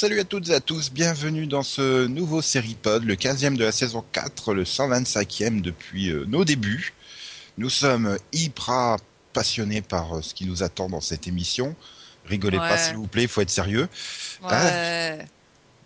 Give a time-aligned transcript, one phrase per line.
[0.00, 3.64] Salut à toutes et à tous, bienvenue dans ce nouveau série pod, le 15e de
[3.64, 6.94] la saison 4, le 125e depuis euh, nos débuts.
[7.58, 8.96] Nous sommes hyper
[9.34, 11.76] passionnés par euh, ce qui nous attend dans cette émission.
[12.24, 13.90] Rigolez pas s'il vous plaît, il faut être sérieux.
[14.42, 15.18] Ouais.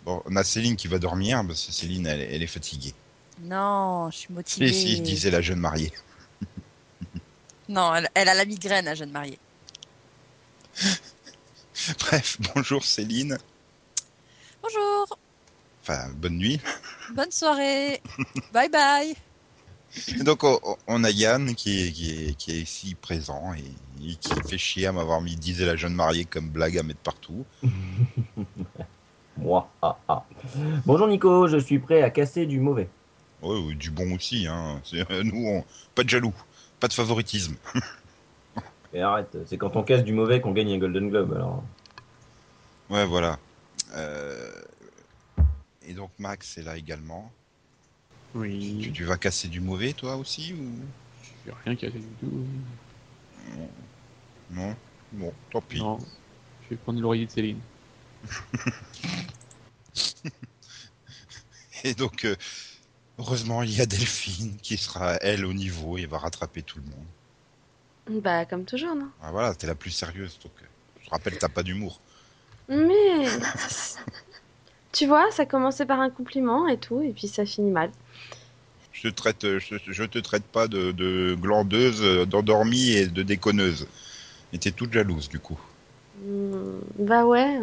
[0.05, 2.93] Bon, on a Céline qui va dormir, parce que Céline, elle, elle est fatiguée.
[3.41, 4.69] Non, je suis motivée.
[4.69, 5.91] Et si, disait la jeune mariée.
[7.67, 9.39] Non, elle, elle a la migraine, la jeune mariée.
[11.99, 13.37] Bref, bonjour Céline.
[14.65, 15.19] Bonjour,
[15.83, 16.59] Enfin, bonne nuit.
[17.15, 18.01] bonne soirée.
[18.51, 19.15] bye bye.
[20.23, 24.33] Donc on, a Yann qui est, qui est, qui est ici présent et, et qui
[24.49, 27.45] fait chier à m'avoir mis disait la jeune mariée comme blague à mettre partout.
[29.37, 30.23] Moi, ah, ah.
[30.85, 32.89] Bonjour Nico, je suis prêt à casser du mauvais.
[33.43, 34.47] Ouais, ou du bon aussi.
[34.47, 34.81] Hein.
[34.95, 35.63] Euh, Nous, on...
[35.93, 36.33] pas de jaloux,
[36.79, 37.55] pas de favoritisme.
[38.93, 41.33] Et arrête, c'est quand on casse du mauvais qu'on gagne un Golden Globe.
[41.33, 41.63] Alors,
[42.89, 43.37] Ouais, voilà.
[43.95, 44.51] Euh,
[45.87, 47.31] Et donc Max est là également.
[48.33, 50.69] Tu, Oui, tu vas casser du mauvais toi aussi ou?
[51.45, 52.45] J'ai rien cassé du tout.
[54.51, 54.75] non
[55.13, 55.79] Bon, tant pis.
[55.79, 55.97] Non,
[56.63, 57.59] je vais prendre l'oreiller de Céline.
[61.83, 62.35] Et donc, euh,
[63.19, 66.85] heureusement, il y a Delphine qui sera elle au niveau et va rattraper tout le
[66.85, 68.21] monde.
[68.23, 69.09] Bah, comme toujours, non?
[69.21, 70.39] Ah, voilà, t'es la plus sérieuse.
[70.43, 70.65] Donc, euh,
[71.03, 71.99] je rappelle, t'as pas d'humour.
[72.67, 73.27] Mais.
[74.91, 77.91] tu vois, ça commençait par un compliment et tout, et puis ça finit mal.
[78.91, 83.87] Je te traite, je, je te traite pas de, de glandeuse, d'endormie et de déconneuse.
[84.53, 85.59] Et t'es toute jalouse du coup.
[86.23, 87.59] Hmm, bah ouais.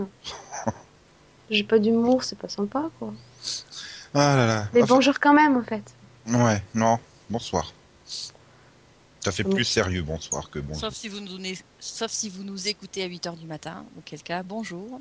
[1.50, 3.12] J'ai pas d'humour, c'est pas sympa, quoi.
[4.14, 4.66] Ah là là.
[4.74, 5.82] Mais Enfin, bonjour quand même, en fait.
[6.26, 6.98] Ouais, non,
[7.30, 7.72] bonsoir.
[9.22, 10.80] T'as fait plus sérieux bonsoir que bonjour.
[10.80, 11.38] Sauf si vous nous,
[11.78, 15.00] sauf si vous nous écoutez à 8h du matin, auquel cas, bonjour.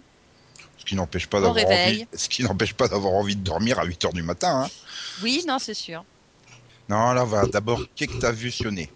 [0.77, 3.83] Ce qui n'empêche pas d'avoir envie, ce qui n'empêche pas d'avoir envie de dormir à
[3.83, 4.63] 8 heures du matin.
[4.63, 4.69] Hein.
[5.23, 6.05] Oui, non, c'est sûr.
[6.87, 8.91] Non, là, on va d'abord qu'est-ce que t'as vu sionner.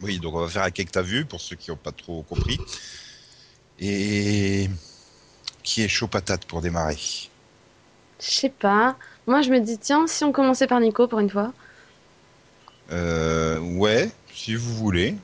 [0.00, 1.92] Oui, donc on va faire un qu'est-ce que t'as vu pour ceux qui n'ont pas
[1.92, 2.58] trop compris.
[3.78, 4.68] Et
[5.62, 6.98] qui est chaud patate pour démarrer.
[8.20, 8.96] Je sais pas.
[9.28, 11.52] Moi, je me dis, tiens, si on commençait par Nico pour une fois.
[12.92, 15.14] Euh, ouais, si vous voulez.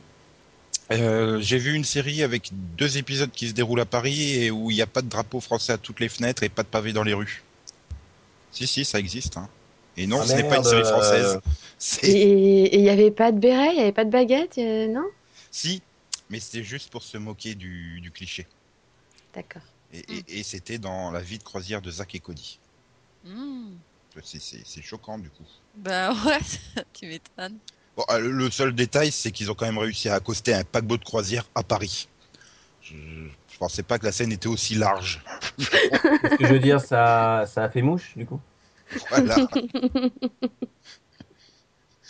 [0.92, 4.70] Euh, J'ai vu une série avec deux épisodes qui se déroulent à Paris et où
[4.70, 6.92] il n'y a pas de drapeau français à toutes les fenêtres et pas de pavé
[6.92, 7.42] dans les rues.
[8.52, 9.36] Si, si, ça existe.
[9.36, 9.48] Hein.
[9.96, 11.40] Et non, Ah, ce n'est pas une série euh, française.
[11.78, 15.04] C'est Et il y avait pas de béret, il y avait pas de baguette, non?
[15.50, 15.82] Si,
[16.30, 18.46] mais c'était juste pour se moquer du, du cliché.
[19.34, 19.62] D'accord.
[19.92, 22.58] Et, et- et c'était dans la vie de croisière de Zach et Cody.
[23.24, 23.72] Hmm.
[24.22, 25.44] C'est- choquant du coup.
[25.76, 26.38] Bah ouais,
[26.92, 27.58] tu m'étonnes.
[27.96, 30.64] Bon, euh, le- le seul détail, c'est qu'ils ont quand même réussi à accoster un
[30.64, 32.08] paquebot de croisière à Paris.
[32.82, 35.22] Je, je pensais pas que la scène était aussi large.
[35.58, 38.40] ce que je veux dire, ça, ça a fait mouche du coup?
[39.10, 39.36] Voilà.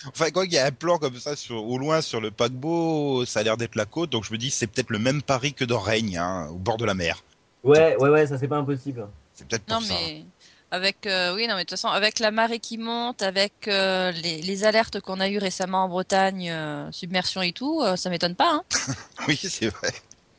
[0.09, 3.25] Enfin, quand il y a un plan comme ça sur, au loin sur le paquebot,
[3.25, 5.55] ça a l'air d'être la côte, donc je me dis c'est peut-être le même Paris
[5.55, 7.23] que dans Règne, hein, au bord de la mer.
[7.65, 9.09] Ouais, ouais, ouais, ça c'est pas impossible.
[9.35, 9.95] C'est peut-être pour Non, ça.
[9.95, 10.25] mais
[10.71, 14.11] avec, euh, oui, non, mais de toute façon, avec la marée qui monte, avec euh,
[14.11, 18.35] les, les alertes qu'on a eues récemment en Bretagne, euh, submersion et tout, ça m'étonne
[18.35, 18.53] pas.
[18.53, 18.65] Hein.
[19.29, 19.93] Oui, c'est vrai.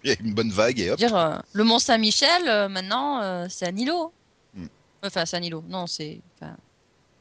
[0.04, 0.98] Il y a une bonne vague et hop.
[0.98, 4.14] Dire, le Mont Saint-Michel, maintenant, c'est un îlot.
[4.54, 4.68] Hmm.
[5.04, 5.64] Enfin, c'est un îlot.
[5.68, 6.20] Non, c'est.
[6.40, 6.56] Enfin,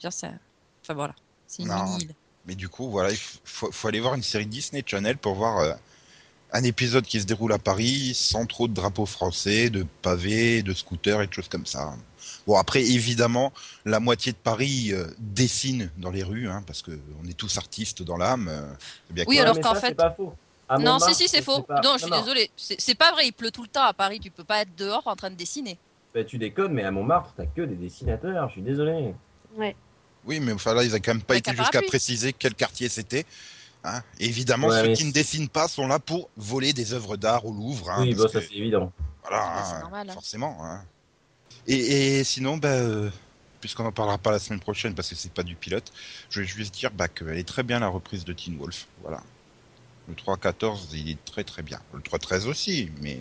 [0.01, 0.11] dire,
[0.95, 1.15] voilà.
[1.47, 1.85] C'est une Non.
[1.85, 2.15] mini-île.
[2.45, 5.77] Mais du coup, voilà, il faut, faut aller voir une série Disney Channel pour voir
[6.53, 10.73] un épisode qui se déroule à Paris sans trop de drapeaux français, de pavés, de
[10.73, 11.95] scooters et de choses comme ça.
[12.47, 13.53] Bon, après, évidemment,
[13.85, 16.93] la moitié de Paris euh, dessine dans les rues, hein, parce que
[17.23, 18.49] on est tous artistes dans l'âme.
[18.49, 18.73] euh,
[19.11, 20.33] bien Oui, alors qu'en fait- c'est pas faux.
[20.69, 21.63] À Non, si, si, c'est faux.
[21.63, 22.51] pas- Non, je suis non, désolée.
[22.57, 24.19] C'est pas vrai, il pleut tout le temps à Paris.
[24.21, 25.79] Tu peux pas être dehors en train de dessiner.
[26.13, 29.15] Bah, tu déconnes, mais à Montmartre, t'as que des dessinateurs, je suis désolé.
[30.25, 33.25] Oui, mais enfin là, ils n'ont quand même pas été jusqu'à préciser quel quartier c'était.
[33.87, 34.03] Hein.
[34.19, 37.53] Évidemment, Ouais, ceux qui ne dessinent pas sont là pour voler des œuvres d'art au
[37.53, 37.91] Louvre.
[37.91, 38.93] Hein, oui, parce bah, ça que- c'est évident.
[39.23, 39.45] Voilà,
[39.77, 40.57] hein, normal, forcément.
[40.65, 40.83] hein.
[41.67, 43.11] Et, et sinon, bah, euh,
[43.61, 45.93] puisqu'on n'en parlera pas la semaine prochaine parce que c'est pas du pilote,
[46.31, 48.87] je vais juste dire bah, qu'elle est très bien la reprise de Teen Wolf.
[49.03, 49.23] Voilà.
[50.09, 51.81] Le 3.14, il est très très bien.
[51.93, 53.19] Le 3.13 aussi, mais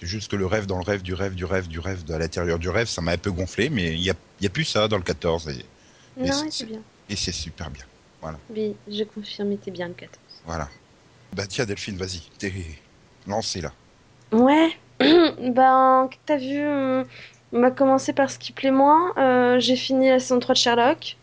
[0.00, 2.14] c'est juste que le rêve dans le rêve du rêve du rêve du rêve de
[2.14, 4.50] à l'intérieur du rêve, ça m'a un peu gonflé, mais il y a, y a
[4.50, 5.64] plus ça dans le 14 et,
[6.16, 6.82] Mais Non, c'est- ouais, c'est bien.
[7.10, 7.84] et c'est super bien.
[8.50, 10.16] Oui, je confirme, t'es bien le 14.
[10.46, 10.68] Voilà.
[11.34, 12.52] Bah tiens Delphine, vas-y, t'es
[13.26, 13.72] lancé là.
[14.32, 14.70] Ouais,
[15.00, 17.06] ben, t'as vu, on
[17.52, 19.14] on a commencé par ce qui plaît moins.
[19.16, 21.16] Euh, j'ai fini la saison 3 de Sherlock.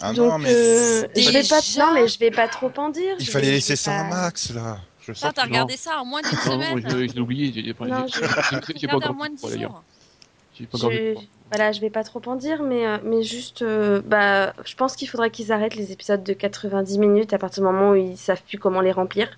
[0.00, 2.90] Ah Donc, non, mais euh, je vais pas, non, mais je vais pas trop en
[2.90, 3.16] dire.
[3.18, 4.78] il fallait laisser ça à pas- Max là.
[5.00, 7.52] Je sens t'as regardé ça en moins d'une semaine oublié.
[7.54, 9.50] J'ai Non, j'ai- je- j'ai- j'ai pas Regardé en encore moins vu de le trois,
[9.50, 9.70] 10 d'ailleurs.
[9.70, 9.82] jours.
[10.58, 11.14] J'ai pas encore vu.
[11.50, 14.96] Voilà, je vais pas trop en dire, mais, euh, mais juste, euh, bah, je pense
[14.96, 18.18] qu'il faudrait qu'ils arrêtent les épisodes de 90 minutes à partir du moment où ils
[18.18, 19.30] savent plus comment les remplir.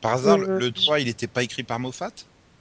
[0.00, 2.10] Par hasard, Euh, le 3, il était pas écrit par Moffat?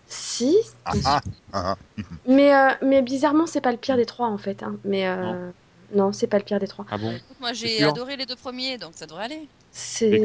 [0.08, 0.56] Si,
[0.86, 1.22] Ah ah,
[1.54, 1.76] ah,
[2.28, 4.64] mais, euh, mais bizarrement, c'est pas le pire des trois en fait.
[4.64, 4.78] hein.
[4.84, 5.52] Mais euh,
[5.94, 6.86] non, c'est pas le pire des trois.
[6.90, 7.12] Ah bon?
[7.12, 9.50] Écoute, Moi, j'ai adoré les deux premiers, donc ça devrait aller.
[9.72, 10.20] C'est.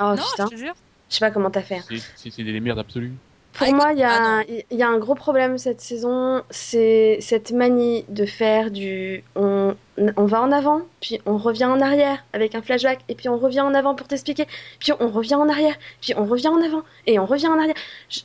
[0.00, 0.74] Oh non, putain, je te jure.
[1.10, 1.78] je sais pas comment t'as fait.
[1.78, 1.84] hein.
[2.16, 3.14] C'est des merdes absolues.
[3.52, 5.80] Pour Ah, moi, il y, a ah un- il y a un gros problème cette
[5.80, 9.74] saison, c'est cette manie de faire du on,
[10.16, 13.36] on va en avant, puis on revient en arrière avec un flashback, et puis on
[13.36, 14.46] revient en avant pour t'expliquer,
[14.78, 17.74] puis on revient en arrière, puis on revient en avant, et on revient en arrière.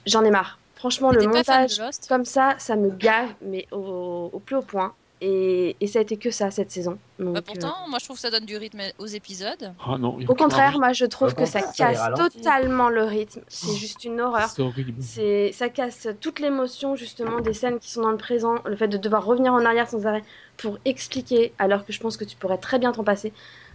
[0.05, 0.59] J'en ai marre.
[0.75, 4.93] Franchement, le montage comme ça, ça me gave, mais au, au plus haut point.
[5.25, 6.97] Et, et ça a été que ça cette saison.
[7.17, 9.73] Donc, Bah, euh, pourtant, moi, je trouve que ça donne du rythme aux épisodes.
[9.79, 10.17] Ah non.
[10.19, 13.39] il au contraire, moi je trouve Au que ça casse totalement le rythme.
[13.47, 14.49] C'est juste une horreur.
[14.49, 15.01] C'est horrible.
[15.01, 18.89] C'est, ça casse toute l'émotion justement des scènes qui sont dans le présent, le fait
[18.89, 20.23] de devoir revenir en arrière sans arrêt
[20.57, 23.31] pour expliquer, alors que je pense que tu pourrais très bien t'en passer.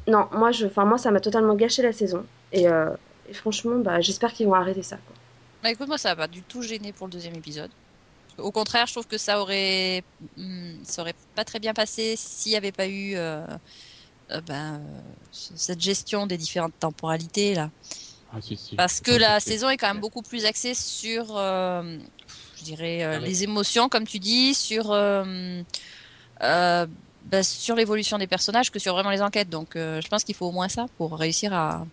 [0.06, 2.26] Non, moi, je, enfin moi, ça m'a totalement gâché la saison.
[2.52, 2.90] Et, euh,
[3.30, 4.96] et franchement, bah, j'espère qu'ils vont arrêter ça.
[4.96, 5.16] Quoi.
[5.62, 7.70] Bah écoute, moi, ça va pas du tout gêné pour le deuxième épisode.
[8.38, 10.02] Au contraire, je trouve que ça aurait,
[10.36, 13.46] hmm, ça aurait pas très bien passé s'il n'y avait pas eu euh,
[14.32, 17.70] euh, ben, euh, ce- cette gestion des différentes temporalités là.
[18.30, 18.76] Ah, si, si.
[18.76, 21.98] Parce que la saison est quand même beaucoup plus axée sur, euh,
[22.58, 24.92] je dirais, Ah, les émotions, comme tu dis, sur,
[27.22, 29.48] bah, sur l'évolution des personnages que sur vraiment les enquêtes.
[29.48, 31.84] Donc, je pense qu'il faut au moins ça pour réussir à.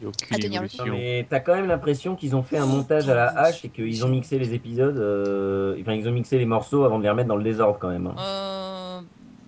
[0.00, 0.84] Il y a aucune à tenir le évolution.
[0.86, 3.68] Non, mais t'as quand même l'impression qu'ils ont fait un montage à la hache et
[3.70, 4.98] qu'ils ont mixé les épisodes.
[4.98, 7.88] euh, Enfin, ils ont mixé les morceaux avant de les remettre dans le désordre quand
[7.88, 8.06] même.
[8.08, 8.14] hein.
[8.18, 9.00] Euh,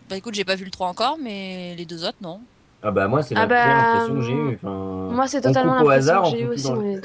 [0.08, 2.40] bah écoute, j'ai pas vu le 3 encore, mais les deux autres, non.
[2.82, 4.54] Ah bah moi, c'est Ah la bah, c'est l'impression que j'ai eue.
[4.62, 6.62] Enfin, Moi, c'est on totalement coupe au l'impression hasard, que on j'ai eu fout aussi
[6.62, 7.00] tout dans dans le-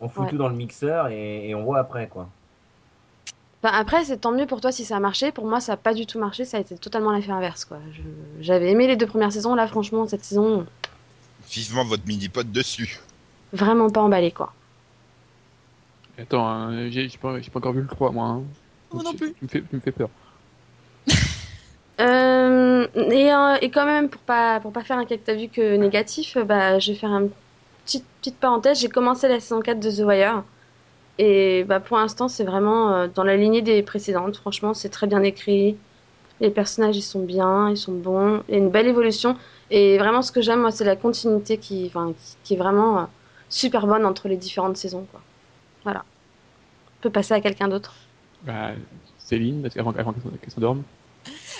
[0.00, 0.30] on fout Ouais.
[0.30, 2.26] tout dans le mixeur et, et on voit après quoi.
[3.62, 5.30] Enfin, après, c'est tant mieux pour toi si ça a marché.
[5.32, 6.46] Pour moi, ça a pas du tout marché.
[6.46, 7.66] Ça a été totalement l'effet inverse.
[7.66, 7.76] Quoi.
[7.92, 8.00] Je-
[8.42, 9.54] J'avais aimé les deux premières saisons.
[9.54, 10.64] Là, franchement, cette saison,
[11.50, 13.00] Vivement votre mini-pod dessus.
[13.52, 14.30] vraiment pas emballé.
[14.30, 14.52] Quoi.
[16.18, 18.26] Attends, hein, j'ai j'ai pas, encore vu le 3, moi.
[18.26, 18.42] hein.
[18.92, 19.32] Moi non plus.
[19.34, 20.08] Tu me fais, tu me fais peur.
[22.00, 25.34] Euh, et, euh, et quand même, pour pas, pour pas faire un cas que t'as
[25.34, 27.30] vu que négatif, euh, bah, je vais faire une
[27.84, 28.80] petite, petite parenthèse.
[28.80, 30.42] J'ai commencé la saison 4 de The Wire.
[31.18, 34.36] Et bah, pour l'instant, c'est vraiment euh, dans la lignée des précédentes.
[34.38, 35.76] Franchement, c'est très bien écrit.
[36.40, 38.42] Les personnages, ils sont bien, ils sont bons.
[38.48, 39.36] Il y a une belle évolution.
[39.70, 42.98] Et vraiment, ce que j'aime, moi, c'est la continuité qui, enfin, qui, qui est vraiment
[42.98, 43.04] euh,
[43.48, 45.06] super bonne entre les différentes saisons.
[45.10, 45.20] Quoi.
[45.84, 46.04] Voilà.
[46.98, 47.94] On peut passer à quelqu'un d'autre.
[48.42, 48.70] Bah,
[49.18, 50.82] Céline, parce qu'avant avant qu'elle qu'elle s'endorme.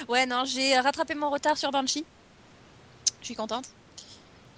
[0.09, 2.05] Ouais, non, j'ai rattrapé mon retard sur Banshee.
[3.21, 3.67] Je suis contente.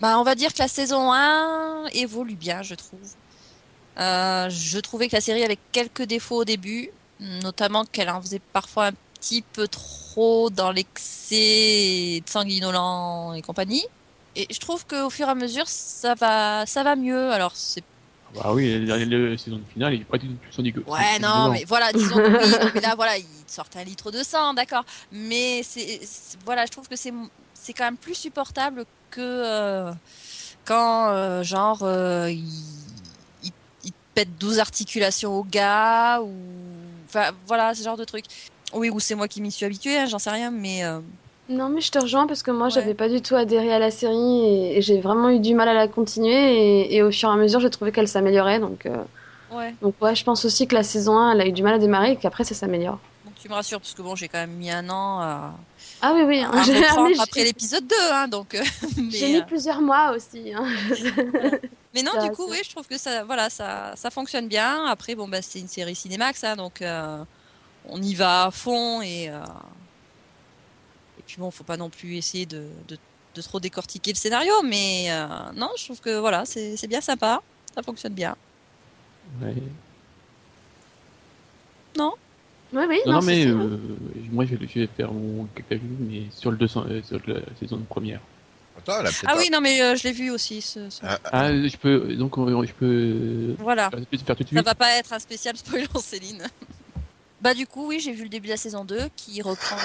[0.01, 3.01] Bah, on va dire que la saison 1 évolue bien, je trouve.
[3.99, 6.91] Euh, je trouvais que la série avait quelques défauts au début,
[7.21, 8.93] notamment qu'elle en faisait parfois un
[9.23, 13.85] petit peu trop dans l'excès de sanguinolent et compagnie.
[14.35, 17.31] Et je trouve qu'au fur et à mesure, ça va, ça va mieux.
[17.31, 17.85] Alors, c'est
[18.27, 18.99] Ah Bah oui, la,
[19.39, 20.83] saison finale, il est pas du tout.
[20.87, 24.11] Ouais, non, mais voilà, disons que oui, non, mais là, voilà, ils sortent un litre
[24.11, 24.85] de sang, d'accord.
[25.13, 26.01] Mais c'est,
[26.45, 27.13] voilà, je trouve que c'est,
[27.55, 29.93] c'est quand même plus supportable que euh,
[30.65, 33.53] quand, euh, genre, euh, il,
[33.85, 36.33] il pètent 12 articulations au gars, ou.
[37.05, 38.25] Enfin, voilà, ce genre de truc.
[38.73, 40.85] Oui, ou c'est moi qui m'y suis habituée, hein, j'en sais rien, mais.
[40.85, 41.01] euh,
[41.49, 42.73] Non, mais je te rejoins parce que moi, Ouais.
[42.73, 45.69] j'avais pas du tout adhéré à la série et, et j'ai vraiment eu du mal
[45.69, 46.33] à la continuer.
[46.85, 48.61] Et, et au fur et à mesure, j'ai trouvé qu'elle s'améliorait.
[48.61, 49.05] Donc, euh,
[49.51, 49.77] ouais.
[49.83, 51.79] donc, ouais, je pense aussi que la saison 1, elle a eu du mal à
[51.79, 53.01] démarrer et qu'après, ça s'améliore.
[53.25, 55.57] Donc tu me rassures, parce que bon, j'ai quand même mis un an à,
[56.01, 56.41] Ah oui, oui.
[56.41, 58.55] hein, à reprendre après l'épisode 2, hein, donc.
[58.97, 60.53] mais, J'ai mis euh, plusieurs mois aussi.
[60.55, 60.65] hein.
[61.95, 64.87] Mais non, Ça, du coup, oui, je trouve que ça, voilà, ça, ça fonctionne bien.
[64.87, 67.25] Après, bon, bah, c'est une série Cinémax, hein, donc euh,
[67.85, 69.41] on y va à fond et euh,
[71.19, 72.97] et puis bon, faut pas non plus essayer de, de,
[73.35, 77.41] de trop décortiquer le scénario, mais euh, non, je trouve que voilà, c'est bien sympa,
[77.75, 78.35] ça fonctionne bien.
[79.41, 79.55] Ouais.
[82.73, 83.01] Oui, oui.
[83.07, 83.69] Non, non, mais euh,
[84.31, 87.79] moi je vais, faire mon caca vu, mais sur le 200, euh, sur la saison
[87.89, 88.21] première.
[88.79, 90.63] Attends, elle a peut-être Ah pas- oui, non, mais euh, je l'ai vu aussi.
[90.63, 94.49] Ce, ce- Ah, Ah, je peux, donc on- je peux Voilà, faire faire tout de
[94.55, 96.47] ça va pas être un spécial spoiler, Céline.
[97.43, 99.77] Bah du coup, oui, j'ai vu le début de la saison 2 qui reprend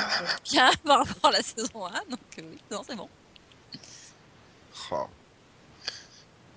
[0.46, 3.10] bien par rapport à la saison 1, donc euh, oui, non, c'est bon.
[4.92, 5.08] oh.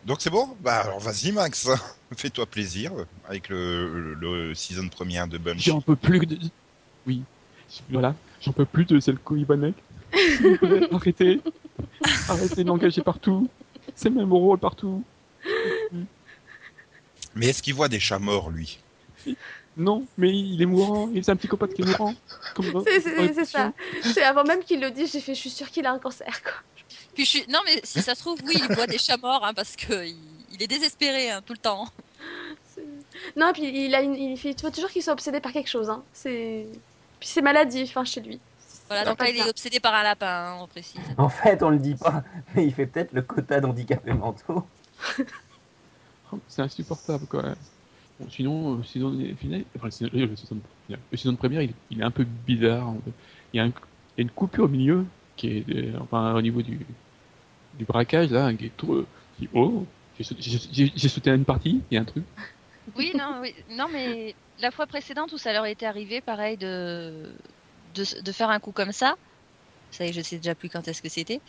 [0.05, 0.57] Donc c'est bon?
[0.61, 1.69] Bah alors vas-y Max,
[2.17, 2.93] fais-toi plaisir
[3.27, 5.65] avec le, le, le season première de Bunch.
[5.65, 6.39] J'en peux plus de.
[7.07, 7.23] Oui,
[7.89, 9.75] voilà, j'en peux plus de celle Ivanek.
[10.93, 11.41] Arrêtez,
[12.29, 13.49] arrêtez de l'engager partout.
[13.95, 15.03] C'est le même rôle partout.
[17.35, 18.81] Mais est-ce qu'il voit des chats morts, lui?
[19.77, 21.09] Non, mais il est mourant.
[21.15, 22.15] Il c'est un psychopathe qui est mourant.
[22.87, 23.73] C'est- ça.
[24.03, 26.43] C'est avant même qu'il le dise, j'ai fait, je suis sûre qu'il a un cancer.
[26.43, 26.53] Quoi.
[27.15, 27.45] Puis je suis...
[27.49, 30.07] Non, mais si ça se trouve, oui, il voit des chats morts hein, parce que
[30.07, 30.17] il,
[30.53, 31.89] il est désespéré hein, tout le temps.
[33.37, 35.69] Non, puis il a une, il fait, il faut toujours qu'il soit obsédé par quelque
[35.69, 35.89] chose.
[35.89, 36.03] Hein.
[36.13, 36.67] C'est,
[37.19, 38.41] puis c'est maladif, enfin chez lui.
[38.89, 41.01] Voilà, donc là, il est obsédé par un lapin, hein, on précise.
[41.17, 42.25] En fait, on le dit pas,
[42.55, 44.67] mais il fait peut-être le quota d'handicapés mentaux.
[46.49, 47.55] C'est insupportable, quoi.
[48.29, 52.95] Sinon, euh, saison finale, saison, finale- le saison de première, il, est un peu bizarre.
[53.53, 53.71] Il y a,
[54.19, 56.81] une coupure au milieu qui est, euh, au niveau du,
[57.89, 59.05] braquage là, qui est trop.
[59.39, 59.87] qui- oh,
[60.19, 61.81] j'ai sauté, à une partie.
[61.91, 62.25] Il y a un truc.
[62.97, 67.35] Oui, non, non, mais la fois précédente où ça leur était arrivé, pareil, de,
[68.33, 69.15] faire un coup comme ça.
[69.91, 71.41] Ça y est, je sais déjà plus quand est-ce que c'était.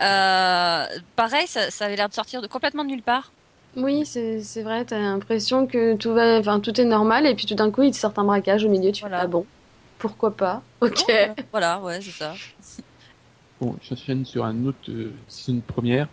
[0.00, 3.32] Euh, pareil, ça, ça avait l'air de sortir de complètement de nulle part.
[3.76, 7.46] Oui, c'est c'est vrai, t'as l'impression que tout va, enfin tout est normal et puis
[7.46, 9.20] tout d'un coup ils te sortent un braquage au milieu, tu Voilà.
[9.20, 9.48] fais ah bon,
[9.98, 11.04] pourquoi pas, ok.
[11.08, 12.40] Bon, euh, voilà, ouais, c'est ça.
[13.60, 16.08] Bon, j'enchaîne sur un autre euh, saison de première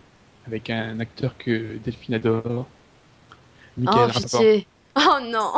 [0.46, 2.68] avec un acteur que Delphine adore.
[3.78, 4.66] Michael Oh.
[4.98, 5.52] Oh non.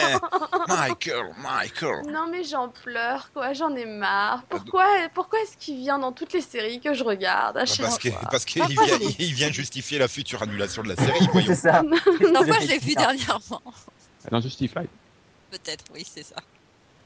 [0.00, 0.20] Yeah
[0.68, 4.42] Michael, Michael Non mais j'en pleure quoi, j'en ai marre.
[4.48, 7.86] Pourquoi, pourquoi est-ce qu'il vient dans toutes les séries que je regarde à Bah, chaque
[7.86, 11.26] Parce que- fois parce qu'il vient, il vient justifier la future annulation de la série,
[11.32, 11.46] voyons.
[11.48, 11.82] C'est ça.
[11.82, 13.62] Non, moi, je l'ai vu dernièrement.
[14.30, 14.88] Dans Justified.
[15.50, 16.36] Peut-être, oui, c'est ça.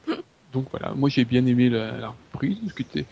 [0.51, 3.05] Donc voilà, moi j'ai bien aimé la, la reprise, parce que c'était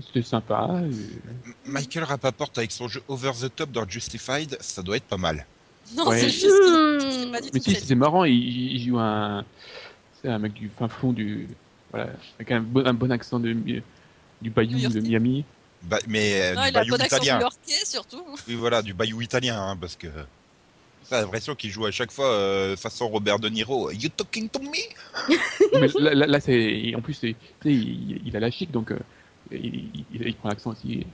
[0.00, 0.68] c'était sympa.
[0.84, 5.16] et- Michael Rapaport avec son jeu Over the Top dans Justified, ça doit être pas
[5.16, 5.46] mal.
[5.96, 6.18] Non, Ouais.
[6.20, 7.00] c'est juste qu'il- Hmm.
[7.00, 9.44] c'est pas du Mais si, c'était marrant, il, il joue un,
[10.22, 11.48] c'est un mec du fin fond du,
[11.90, 15.00] voilà, avec un bon, un bon accent de, du Bayou de.
[15.00, 15.44] Miami.
[15.82, 17.34] Bah, mais euh, Non, du il a un bayou bon accent italien.
[17.36, 18.24] new-yorkais, surtout.
[18.48, 20.08] Oui, voilà, du bayou italien, hein, parce que.
[21.10, 23.90] J'ai l'impression qu'il joue à chaque fois euh, façon Robert De Niro.
[23.90, 24.70] You talking to me?
[25.78, 28.70] Mais là, là, là, c'est, en plus, c'est, tu sais, il, il a la chic,
[28.70, 28.98] donc euh,
[29.52, 31.04] il, il, il prend l'accent aussi.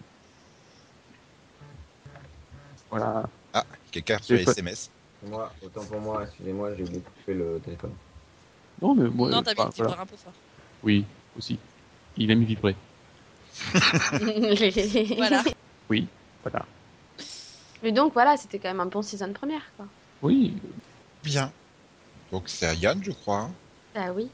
[2.91, 3.29] Voilà.
[3.53, 4.91] Ah, quelqu'un sur les C'est pas- SMS.
[5.27, 7.93] Moi, autant pour moi, excusez-moi, j'ai oublié de couper le téléphone.
[8.81, 10.03] Non, mais moi, non, t'as mis le vibreur voilà.
[10.03, 10.33] un peu fort.
[10.83, 11.05] Oui,
[11.37, 11.59] aussi.
[12.17, 12.75] Il aime vibrer.
[15.17, 15.43] Voilà.
[16.43, 16.65] Voilà.
[17.83, 19.87] Mais donc voilà, c'était quand même un bon season première quoi.
[20.23, 20.55] Oui,
[21.23, 21.53] Bien.
[22.33, 23.41] Donc c'est à Yann, je crois.
[23.41, 23.51] hein.
[23.95, 24.29] Ah oui.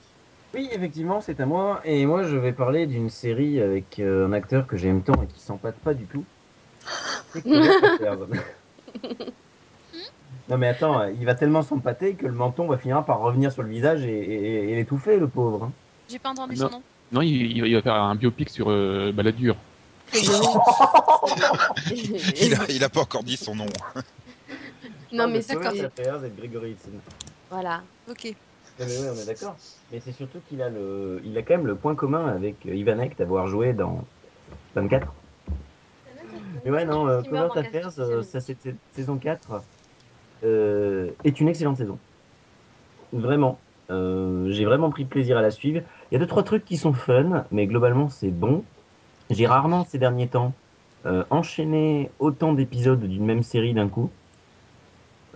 [0.55, 1.81] Oui, effectivement, c'est à moi.
[1.85, 5.27] Et moi, je vais parler d'une série avec euh, un acteur que j'aime tant et
[5.27, 6.25] qui s'empâte pas du tout.
[10.49, 13.63] Non mais attends, il va tellement s'empâter que le menton va finir par revenir sur
[13.63, 15.65] le visage et, et- et l'étouffer, le pauvre.
[15.65, 15.73] hein.
[16.09, 16.67] J'ai pas entendu Non.
[16.67, 16.83] son nom.
[17.13, 19.57] non, il, il va- il va faire un biopic sur euh, Balladur.
[20.13, 20.21] Il
[22.55, 23.67] a, il a pas encore dit son nom.
[25.13, 25.73] non mais c'est d'accord.
[27.51, 27.83] Voilà.
[28.09, 28.27] Ok.
[28.79, 29.57] Non, mais oui, on est d'accord.
[29.91, 33.17] Mais c'est surtout qu'il a le, il a quand même le point commun avec Ivanek
[33.19, 34.05] d'avoir joué dans
[34.75, 35.07] 24.
[36.67, 39.63] Mais ouais, non, euh, dans Affairs, euh, ça c'était saison 4,
[40.43, 41.97] euh, est une excellente saison.
[43.13, 43.61] Vraiment.
[43.89, 45.83] Euh, j'ai vraiment pris plaisir à la suivre.
[46.11, 48.65] Il y a deux, trois trucs qui sont fun, mais globalement c'est bon.
[49.31, 50.55] J'ai rarement ces derniers temps
[51.07, 54.11] euh, enchaîné autant d'épisodes d'une même série d'un coup.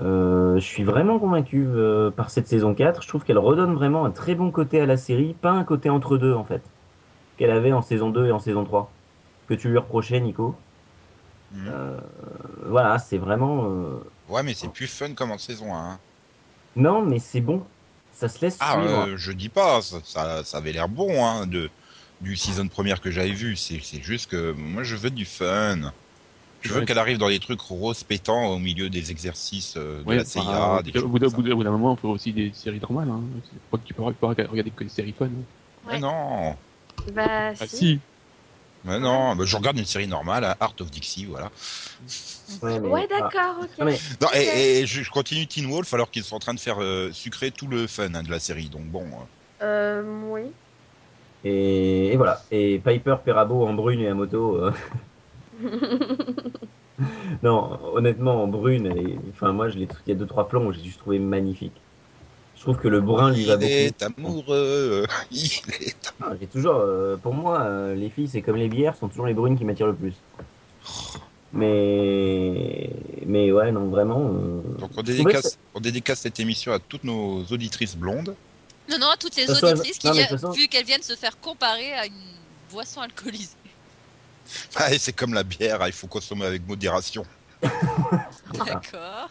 [0.01, 1.65] Je suis vraiment convaincu
[2.17, 3.03] par cette saison 4.
[3.03, 5.91] Je trouve qu'elle redonne vraiment un très bon côté à la série, pas un côté
[5.91, 6.63] entre deux en fait,
[7.37, 8.91] qu'elle avait en saison 2 et en saison 3.
[9.47, 10.57] Que tu lui reprochais, Nico.
[11.51, 11.69] Mhm.
[11.69, 12.01] Euh,
[12.67, 13.65] voilà, c'est vraiment.
[13.71, 15.93] euh, Ouais, mais c'est plus fun comme en saison 1.
[15.93, 16.01] hein.
[16.77, 17.63] Non, mais c'est bon.
[18.13, 19.09] Ça se laisse Ah, suivre.
[19.09, 21.71] euh, je dis pas, ça, ça, ça avait l'air bon hein, de,
[22.21, 23.57] du season première que j'avais vu.
[23.57, 25.93] C'est c'est juste que moi je veux du fun.
[26.61, 26.87] Je veux Ouais.
[26.87, 30.77] qu'elle arrive dans des trucs roses pétants au milieu des exercices de Ouais, la CIA.
[30.77, 31.39] enfin, des au choses bout d'un comme ça.
[31.39, 33.09] au bout d'un- au bout d'un moment, il faut aussi des séries normales.
[33.11, 33.21] Hein.
[33.51, 35.27] C'est pas que tu peux pas regarder que des séries fun.
[35.27, 35.45] hein.
[35.85, 36.57] Mais non,
[37.15, 37.77] Bah Ah si.
[37.77, 38.01] si,
[38.85, 41.51] mais non, je regarde une série normale, hein, Art of Dixie, voilà.
[42.63, 43.79] Ouais, mais- Ouais, ah, d'accord, ok.
[43.79, 44.37] non, mais Non, Ok.
[44.37, 47.51] et, et je, continue Teen Wolf alors qu'ils sont en train de faire euh, sucrer
[47.53, 48.69] tout le fun hein, de la série.
[48.71, 49.25] Donc bon, euh,
[49.63, 50.55] Euh, oui.
[51.45, 52.47] Et, et voilà.
[52.51, 54.57] Et Piper Perabo en brune et à moto.
[54.57, 54.73] euh,
[57.43, 60.65] non, honnêtement, en brune, et, enfin, moi, je l'ai, il y a deux trois plans
[60.67, 61.83] où j'ai juste trouvé magnifique.
[62.61, 63.73] Je trouve que le brun lui va il beaucoup.
[63.73, 65.07] est amoureux.
[65.31, 65.45] il
[65.81, 69.09] est Ah, j'ai toujours, euh, pour moi, euh, les filles, c'est comme les bières, sont
[69.09, 70.13] toujours les brunes qui m'attirent le plus.
[71.55, 72.91] Mais,
[73.25, 74.21] mais ouais, non, vraiment.
[74.35, 78.35] euh, Donc on dédicace, on dédicace cette émission à toutes nos auditrices blondes.
[78.91, 81.41] Non, non, à toutes les façon, auditrices qui, non, façon- vu qu'elles viennent se faire
[81.41, 82.13] comparer à une
[82.71, 83.49] boisson alcoolisée.
[84.75, 87.25] Ah, et c'est comme la bière, hein, il faut consommer avec modération.
[88.53, 89.31] D'accord.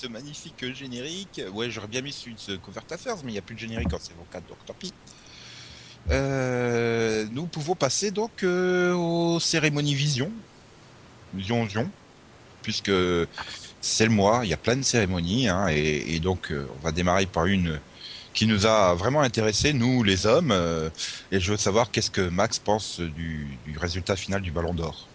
[0.00, 3.42] Ce magnifique générique, ouais, j'aurais bien mis celui de Covert Affairs, mais il n'y a
[3.42, 4.94] plus de générique en saison 4, donc tant pis.
[7.32, 10.32] Nous pouvons passer donc euh, aux cérémonies Vision.
[11.34, 11.90] Vision, Vision.
[12.62, 12.92] Puisque
[13.82, 16.92] c'est le mois, il y a plein de cérémonies, hein, et, donc euh, on va
[16.92, 17.78] démarrer par une
[18.32, 20.88] qui nous a vraiment intéressé, nous les hommes, euh,
[21.30, 25.09] et je veux savoir qu'est-ce que Max pense du résultat final du Ballon d'Or.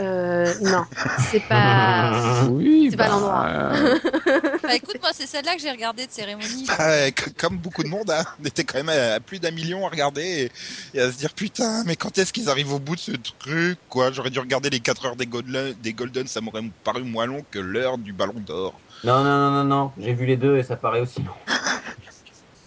[0.00, 0.84] Euh, non,
[1.18, 2.10] c'est pas.
[2.50, 3.46] Oui, C'est pas l'endroit.
[3.46, 3.98] euh,
[4.62, 6.66] Bah écoute, moi c'est celle-là que j'ai regardée de cérémonie.
[6.78, 9.86] Ah, c- comme beaucoup de monde, hein, on était quand même à plus d'un million
[9.86, 10.50] à regarder
[10.94, 13.12] et, et à se dire putain, mais quand est-ce qu'ils arrivent au bout de ce
[13.38, 14.12] truc quoi?
[14.12, 17.42] J'aurais dû regarder les 4 heures des Golden, des Golden ça m'aurait paru moins long
[17.50, 18.80] que l'heure du Ballon d'Or.
[19.04, 19.92] Non, non, non, non, non.
[19.98, 21.34] J'ai vu les deux et ça paraît aussi long.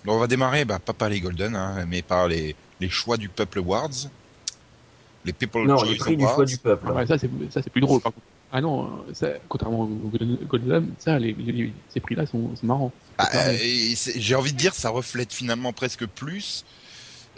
[0.03, 3.17] Donc on va démarrer, bah, pas par les Golden, hein, mais par les, les choix
[3.17, 3.89] du Peuple Awards.
[5.25, 6.91] Les People Non, Choice les prix du choix du peuple.
[6.91, 8.25] ouais, ça, c'est ça, c'est plus drôle, par contre.
[8.51, 10.09] Ah non, euh, ça, contrairement au
[10.47, 12.93] Golden ça, les, les- ces prix-là sont, sont marrants.
[13.17, 13.57] Ah, euh,
[14.15, 16.63] J'ai envie de dire, ça reflète finalement presque plus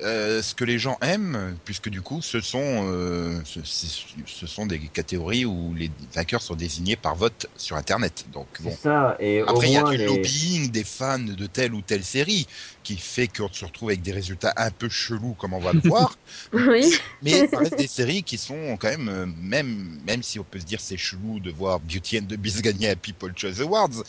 [0.03, 4.79] euh, ce que les gens aiment, puisque du coup, ce sont, euh, ce, sont des
[4.79, 8.25] catégories où les vainqueurs sont désignés par vote sur Internet.
[8.31, 8.75] Donc bon.
[8.81, 9.17] ça.
[9.19, 10.05] Et Après, il y a du les...
[10.05, 12.47] lobbying des fans de telle ou telle série
[12.83, 15.81] qui fait qu'on se retrouve avec des résultats un peu chelous, comme on va le
[15.83, 16.17] voir.
[16.53, 16.93] Oui.
[17.21, 20.59] Mais ça reste des séries qui sont quand même, euh, même, même si on peut
[20.59, 24.03] se dire c'est chelou de voir Beauty and the Beast gagner à People Choice Awards,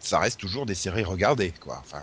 [0.00, 1.82] ça reste toujours des séries regardées, quoi.
[1.84, 2.02] Enfin,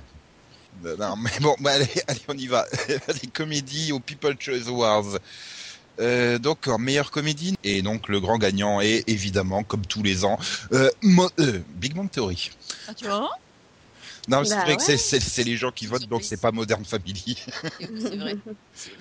[0.80, 2.66] non, mais bon, bah, allez, allez, on y va.
[3.22, 5.18] les comédies au People Choice Awards.
[6.00, 10.24] Euh, donc en meilleure comédie et donc le grand gagnant est évidemment comme tous les
[10.24, 10.40] ans
[10.72, 12.50] euh, Mo- euh, Big Bang Theory.
[12.88, 13.30] Ah, tu vois?
[14.28, 14.86] Non mais c'est Bah vrai que ouais.
[14.86, 17.38] c'est- c'est c'est les gens qui votent donc c'est pas Modern Family.
[17.80, 18.36] C'est vrai.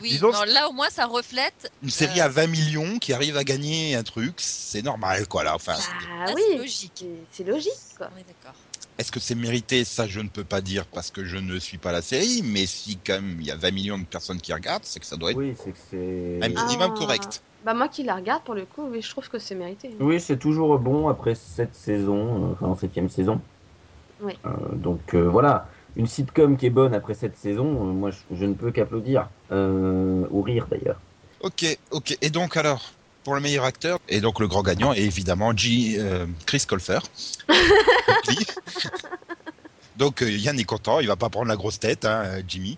[0.01, 1.71] Oui, Dis donc, non, là au moins ça reflète.
[1.81, 2.25] Une série Euh.
[2.25, 5.55] à 20 millions qui arrive à gagner un truc, c'est normal quoi là.
[5.55, 5.85] Enfin, Ah
[6.23, 6.59] Ah, c'est oui.
[6.59, 6.93] logique.
[6.99, 8.11] C'est- C'est logique, quoi.
[8.19, 8.60] Est d'accord.
[9.01, 9.87] Est-ce que c'est mérité?
[9.87, 12.43] Ça, je ne peux pas dire parce que je ne suis pas la série.
[12.45, 15.07] Mais si quand même il y a 20 millions de personnes qui regardent, c'est que
[15.07, 16.39] ça doit être Oui, c'est que c'est.
[16.45, 16.99] un minimum Ah.
[16.99, 17.43] correct.
[17.65, 19.91] Bah, moi qui la regarde, pour le coup, oui, je trouve que c'est mérité.
[20.01, 23.41] Oui, c'est toujours bon après cette saison, enfin en septième saison.
[24.23, 24.35] Oui.
[24.45, 28.19] Euh, donc euh, voilà, une sitcom qui est bonne après cette saison, euh, moi je,
[28.37, 29.29] je ne peux qu'applaudir.
[29.51, 31.01] Euh, ou rire d'ailleurs.
[31.41, 32.19] Ok, ok.
[32.21, 32.93] Et donc alors,
[33.31, 36.99] pour le meilleur acteur, et donc le grand gagnant est évidemment G, euh, Chris Colfer.
[39.97, 42.77] Donc euh, Yann est content, il va pas prendre la grosse tête, hein, Jimmy.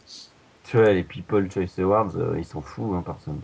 [0.68, 3.40] Tu vois, les People Choice Awards, euh, ils s'en foutent, hein, personne.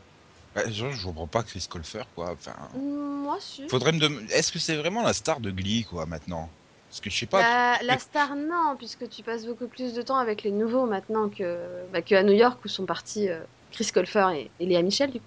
[0.54, 2.32] Ouais, je, je comprends pas Chris Colfer quoi.
[2.32, 3.66] Enfin, Moi, si.
[3.70, 6.50] faudrait me demander, est-ce que c'est vraiment la star de Glee quoi maintenant?
[6.90, 7.40] Parce que je sais pas.
[7.40, 11.30] Bah, la star, non, puisque tu passes beaucoup plus de temps avec les nouveaux maintenant
[11.30, 11.58] que,
[11.90, 13.40] bah, que à New York où sont partis euh,
[13.72, 15.24] Chris Colfer et, et Léa Michel, du coup.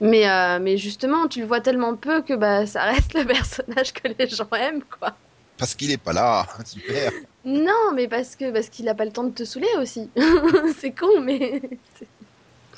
[0.00, 3.92] Mais, euh, mais justement, tu le vois tellement peu que bah, ça reste le personnage
[3.92, 5.14] que les gens aiment, quoi.
[5.58, 7.12] Parce qu'il est pas là, super.
[7.44, 10.08] Non, mais parce que parce qu'il a pas le temps de te saouler aussi.
[10.78, 11.60] c'est con, mais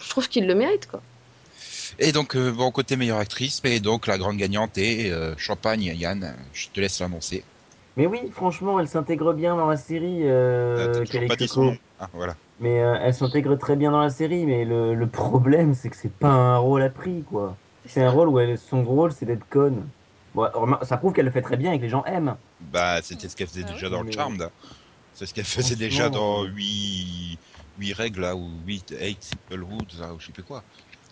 [0.00, 1.00] je trouve qu'il le mérite, quoi.
[1.98, 5.82] Et donc, euh, bon, côté meilleure actrice, et donc la grande gagnante est euh, Champagne,
[5.94, 7.44] Yann, je te laisse l'annoncer.
[7.96, 10.20] Mais oui, franchement, elle s'intègre bien dans la série.
[10.22, 11.54] Euh, Euh, pas dit Coco.
[11.54, 11.76] son nom.
[12.00, 12.36] Ah, voilà.
[12.62, 15.96] Mais euh, elle s'intègre très bien dans la série, mais le, le problème, c'est que
[15.96, 17.56] c'est pas un rôle à prix, quoi.
[17.86, 19.84] C'est un rôle où elle, son rôle, c'est d'être conne.
[20.34, 20.48] Bon,
[20.82, 22.36] ça prouve qu'elle le fait très bien et que les gens aiment.
[22.60, 23.92] Bah, c'était ce qu'elle faisait Ah déjà oui.
[23.92, 24.48] dans le Charmed.
[25.14, 27.38] C'est ce qu'elle faisait déjà dans euh, 8,
[27.80, 30.62] 8 règles, là, ou 8, 8 Simple Rules, là, ou je sais plus quoi.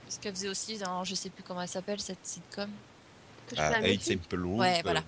[0.08, 2.70] Ce qu'elle faisait aussi dans, je sais plus comment elle s'appelle, cette sitcom.
[3.48, 4.18] Touche Ah, pas à mes 8 filles.
[4.22, 4.60] Simple Rules.
[4.60, 5.02] Ouais, voilà.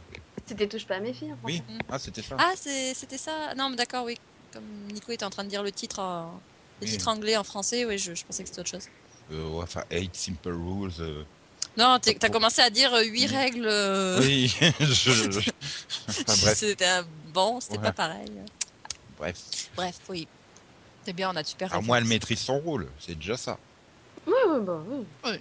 [0.46, 1.32] C'était touche pas à mes filles.
[1.32, 2.36] en Oui, ah, c'était ça.
[2.38, 4.16] Ah, c'était ça Non, mais d'accord, oui.
[4.52, 6.40] Comme Nico était en train de dire le titre, en...
[6.80, 6.90] le Oui.
[6.92, 8.86] titre anglais en français, oui, je, je pensais que c'était autre chose.
[9.32, 10.92] Euh, ouais, enfin, 8 Simple Rules.
[11.00, 11.24] euh,
[11.76, 13.26] Non, t'as Pour- commencé à dire 8 Oui.
[13.26, 13.66] règles.
[13.66, 15.30] euh, Oui, je...
[15.30, 15.38] je-
[16.08, 17.82] enfin, bref, C'était un- bon, c'était Ouais.
[17.84, 18.30] pas pareil.
[19.18, 19.38] bref.
[19.76, 20.26] Bref, oui.
[21.04, 23.58] C'est bien, on a de super À moins elle maîtrise son rôle, c'est déjà ça.
[24.26, 24.80] Oui, oui, bah
[25.24, 25.38] oui.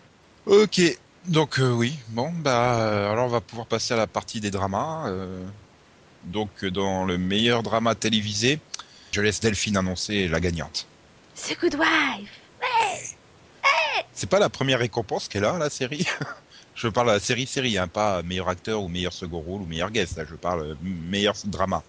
[0.47, 0.81] Ok,
[1.27, 4.49] donc euh, oui, bon, bah, euh, alors on va pouvoir passer à la partie des
[4.51, 5.07] dramas.
[5.09, 5.45] euh,
[6.23, 8.59] donc, dans le meilleur drama télévisé,
[9.11, 10.87] je laisse Delphine annoncer la gagnante.
[11.35, 12.29] C'est Good Wife.
[14.13, 16.05] C'est pas la première récompense qu'elle a, la série?
[16.75, 19.91] Je parle de la série-série, hein, pas meilleur acteur ou meilleur second rôle ou meilleur
[19.91, 21.83] guest, là, je parle euh, meilleur drama.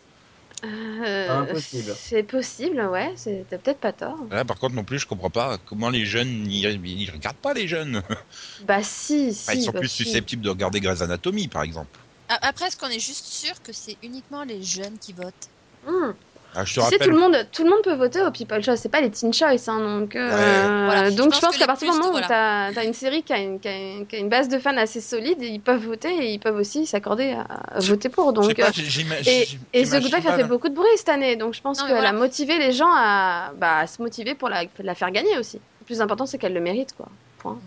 [0.65, 1.95] Euh, Impossible.
[1.97, 3.15] C'est possible, ouais.
[3.49, 4.19] T'as peut-être pas tort.
[4.31, 7.55] Là, par contre, non plus, je comprends pas comment les jeunes, ils, ils regardent pas
[7.55, 8.03] les jeunes.
[8.67, 9.57] Bah si, si.
[9.57, 10.05] Ils sont bah, plus si.
[10.05, 11.99] susceptibles de regarder Grey's Anatomy, par exemple.
[12.29, 15.49] Après, est-ce qu'on est juste sûr que c'est uniquement les jeunes qui votent?
[15.87, 16.13] Hmm.
[16.55, 17.07] Ah, je te Tu sais, rappelle.
[17.09, 18.77] tout le monde, tout le monde peut voter au People Choice.
[18.77, 20.15] C'est pas les Teen Choice, hein, donc.
[20.15, 20.85] euh, Ouais.
[20.85, 22.27] Voilà, je donc pense je pense qu'à partir du moment où voilà.
[22.75, 24.59] t'as as une série qui a une, qui, a une, qui a une base de
[24.59, 28.33] fans assez solide, ils peuvent voter et ils peuvent aussi s'accorder à, voter pour.
[28.35, 28.55] Donc.
[28.55, 31.63] pas, euh, Et, The Good pas, a fait beaucoup de bruit cette année, donc je
[31.63, 32.11] pense qu'elle voilà.
[32.11, 35.57] a motivé les gens à, bah, à se motiver pour la, la faire gagner aussi.
[35.81, 37.09] Le plus important, c'est qu'elle le mérite, quoi.
[37.39, 37.59] Point.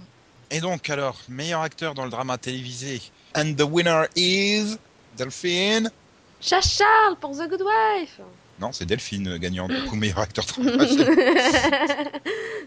[0.51, 3.01] Et donc, alors, meilleur acteur dans le drama télévisé.
[3.35, 4.77] And the winner is.
[5.17, 5.89] Delphine
[6.41, 8.19] Chat Charles pour The Good Wife
[8.59, 10.45] Non, c'est Delphine euh, gagnant du coup meilleur acteur.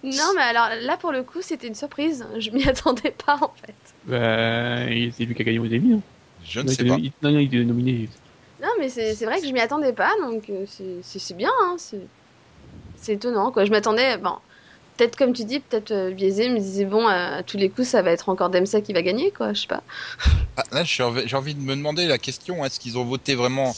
[0.05, 2.25] Non, mais alors là, pour le coup, c'était une surprise.
[2.39, 3.75] Je m'y attendais pas, en fait.
[4.05, 5.95] Bah, et c'est lui qui a gagné aux Emmy.
[5.95, 6.03] hein.
[6.45, 6.97] Je ne sais pas.
[6.99, 8.09] il- Non, non, il était nominé.
[8.61, 10.65] Non, mais c'est vrai que je m'y attendais pas, donc euh,
[11.03, 11.77] c'est- bien, hein,
[12.97, 13.65] c'est étonnant, quoi.
[13.65, 14.35] Je m'attendais, bon,
[14.97, 17.71] peut-être comme tu dis, peut-être euh, biaisé, je me disais, bon, euh, à tous les
[17.71, 19.83] coups, ça va être encore Dempsey qui va gagner, quoi, je sais pas.
[20.57, 21.03] Ah, là, j'ai
[21.37, 23.73] envie de me demander la question est-ce qu'ils ont voté vraiment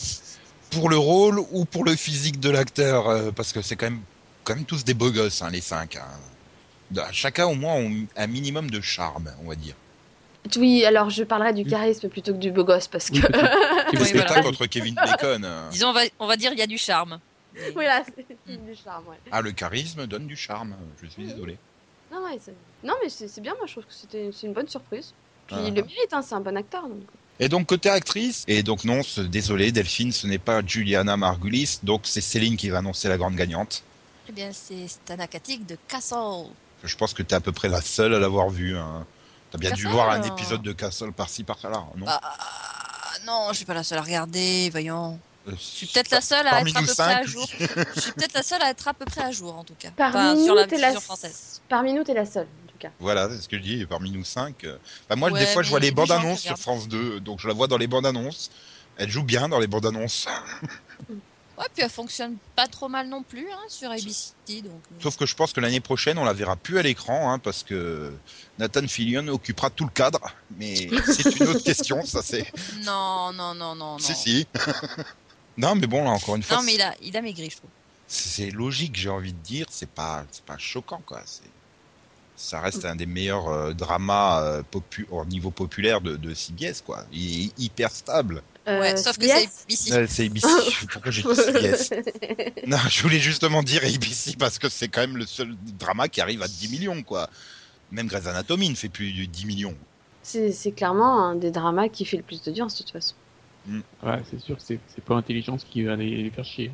[0.71, 4.01] pour le rôle ou pour le physique de l'acteur euh, Parce que c'est quand même,
[4.45, 5.97] quand même tous des beaux gosses, hein, les cinq.
[5.97, 6.05] hein.
[6.91, 9.75] Da- Chacun au moins ont un minimum de charme, on va dire.
[10.57, 13.17] Oui, alors je parlerai du charisme plutôt que du beau gosse, parce que.
[13.17, 13.23] Oui,
[13.93, 14.43] Oui, spectacle voilà.
[14.43, 15.45] contre Kevin Bacon.
[15.45, 15.69] euh.
[15.71, 17.21] Disons, on va, on va dire il y a du charme.
[17.75, 19.17] voilà, c'est c'est du charme, ouais.
[19.31, 20.75] Ah, le charisme donne du charme.
[21.03, 21.59] Je suis désolé.
[22.13, 22.39] Non, ouais,
[22.83, 25.13] non mais c'est c'est bien, moi je trouve que c'était c'est une bonne surprise.
[25.47, 25.63] Puis Ah.
[25.67, 26.83] il le mérite, hein, c'est un bon acteur.
[26.89, 27.03] Donc.
[27.41, 31.79] Et donc côté actrice, et donc non, ce- désolé Delphine, ce n'est pas Juliana Margulis,
[31.83, 33.83] donc c'est Céline qui va annoncer la grande gagnante.
[34.29, 36.51] Eh bien, c'est Stana Katic de Castle.
[36.85, 38.77] Je pense que tu es à peu près la seule à l'avoir vu.
[38.77, 39.05] Hein.
[39.51, 42.07] T'as bien dû voir un euh, épisode de Castle par-ci par-là, non?
[42.07, 42.21] Ah,
[43.27, 45.19] non, je suis pas la seule à regarder, voyons.
[45.49, 47.49] Euh, Je suis peut-être la seule à être à peu près à jour.
[47.97, 49.89] Je suis peut-être la seule à être à peu près à jour, en tout cas.
[49.97, 51.01] Parmi Enfin, nous, sur la la...
[51.01, 51.61] française.
[51.69, 52.47] Parmi nous, t'es la seule,
[52.81, 52.91] cas.
[53.01, 54.65] Voilà, c'est ce que je dis, parmi nous cinq.
[54.65, 54.77] euh,
[55.09, 56.57] Bah, moi, Ouais, des fois, je vois les bandes annonces sur.
[56.59, 58.51] France 2, donc je la vois dans les bandes annonces.
[58.97, 60.27] Elle joue bien dans les bandes annonces.
[61.59, 64.33] Ouais, puis elle fonctionne pas trop mal non plus hein, sur ABC.
[64.49, 64.65] Donc...
[64.93, 67.39] euh, Sauf que je pense que l'année prochaine, on la verra plus à l'écran, hein,
[67.39, 68.15] parce que
[68.59, 70.21] Nathan Fillion occupera tout le cadre.
[70.57, 72.51] Mais c'est une autre question, ça c'est.
[72.87, 73.99] Non, non, non, non, non.
[73.99, 74.47] Si, si.
[75.59, 77.57] non, mais bon, là, encore une fois, Non, mais il a, il a maigri, je
[77.59, 77.69] trouve.
[78.09, 79.67] c'est c'est logique, j'ai envie de dire.
[79.69, 81.21] C'est pas, c'est pas choquant, quoi.
[81.27, 81.43] C'est,
[82.41, 86.81] ça reste un des meilleurs euh, dramas euh, popu- au niveau populaire de, de CBS,
[86.85, 87.05] quoi.
[87.13, 88.43] Il est hyper stable.
[88.67, 89.93] Ouais, Euh, sauf que c'est ABC.
[89.93, 90.47] Euh, c'est ABC.
[90.93, 91.91] Pourquoi j'ai dit CBS
[92.67, 96.21] Non, je voulais justement dire ABC parce que c'est quand même le seul drama qui
[96.21, 97.29] arrive à 10 millions, quoi.
[97.91, 99.77] Même Grey's Anatomy ne fait plus de 10 millions.
[100.23, 103.15] C'est clairement un des dramas qui fait le plus d'audience, de toute façon.
[104.03, 106.71] Ouais, c'est sûr que c'est c'est pas l'intelligence qui va les, les faire chier.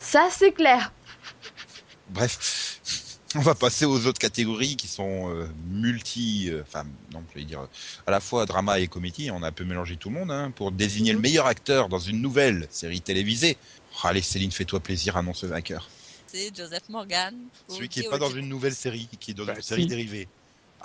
[0.00, 0.92] Ça, c'est clair.
[2.10, 2.69] Bref,
[3.36, 7.44] on va passer aux autres catégories qui sont euh, multi, euh, enfin non, je vais
[7.44, 7.66] dire euh,
[8.06, 9.30] à la fois drama et comédie.
[9.30, 11.22] On a un peu mélangé tout le monde hein, pour désigner le Mhm.
[11.22, 13.56] meilleur acteur dans une nouvelle série télévisée.
[14.02, 15.88] Oh, allez, Céline, fais-toi plaisir, annonce le vainqueur.
[16.26, 17.34] C'est Joseph Morgan.
[17.68, 19.88] Celui qui est pas dans une nouvelle série, qui est dans Bah, une série si.
[19.88, 20.28] dérivée.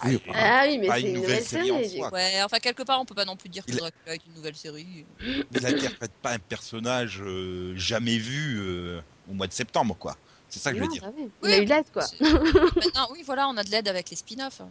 [0.04, 2.10] Oui, Ah, Ah oui, mais Pas c'est une une nouvelle nouvelle série en soi.
[2.14, 4.34] Ouais, enfin, quelque part, on peut pas non plus dire que Il- Dracula est une
[4.34, 5.06] nouvelle série.
[5.54, 10.18] Il n'interprète pas un personnage euh, jamais vu euh, au mois de septembre, quoi.
[10.50, 11.02] C'est ça que je veux dire.
[11.02, 11.24] bah oui.
[11.44, 12.06] Oui, Il a eu de l'aide, quoi.
[12.22, 14.62] Maintenant, oui, voilà, on a de l'aide avec les spin-offs.
[14.62, 14.70] hein,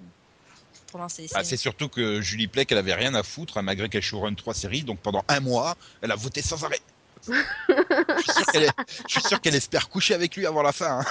[0.90, 1.46] Pour lancer les Bah, séries.
[1.46, 4.54] c'est surtout que Julie Plec, elle avait rien à foutre, hein, malgré qu'elle showrun trois
[4.54, 6.80] séries, donc pendant un mois, elle a voté sans arrêt.
[7.26, 11.00] je, suis sûr qu'elle espère coucher avec lui avant la fin.
[11.00, 11.04] hein.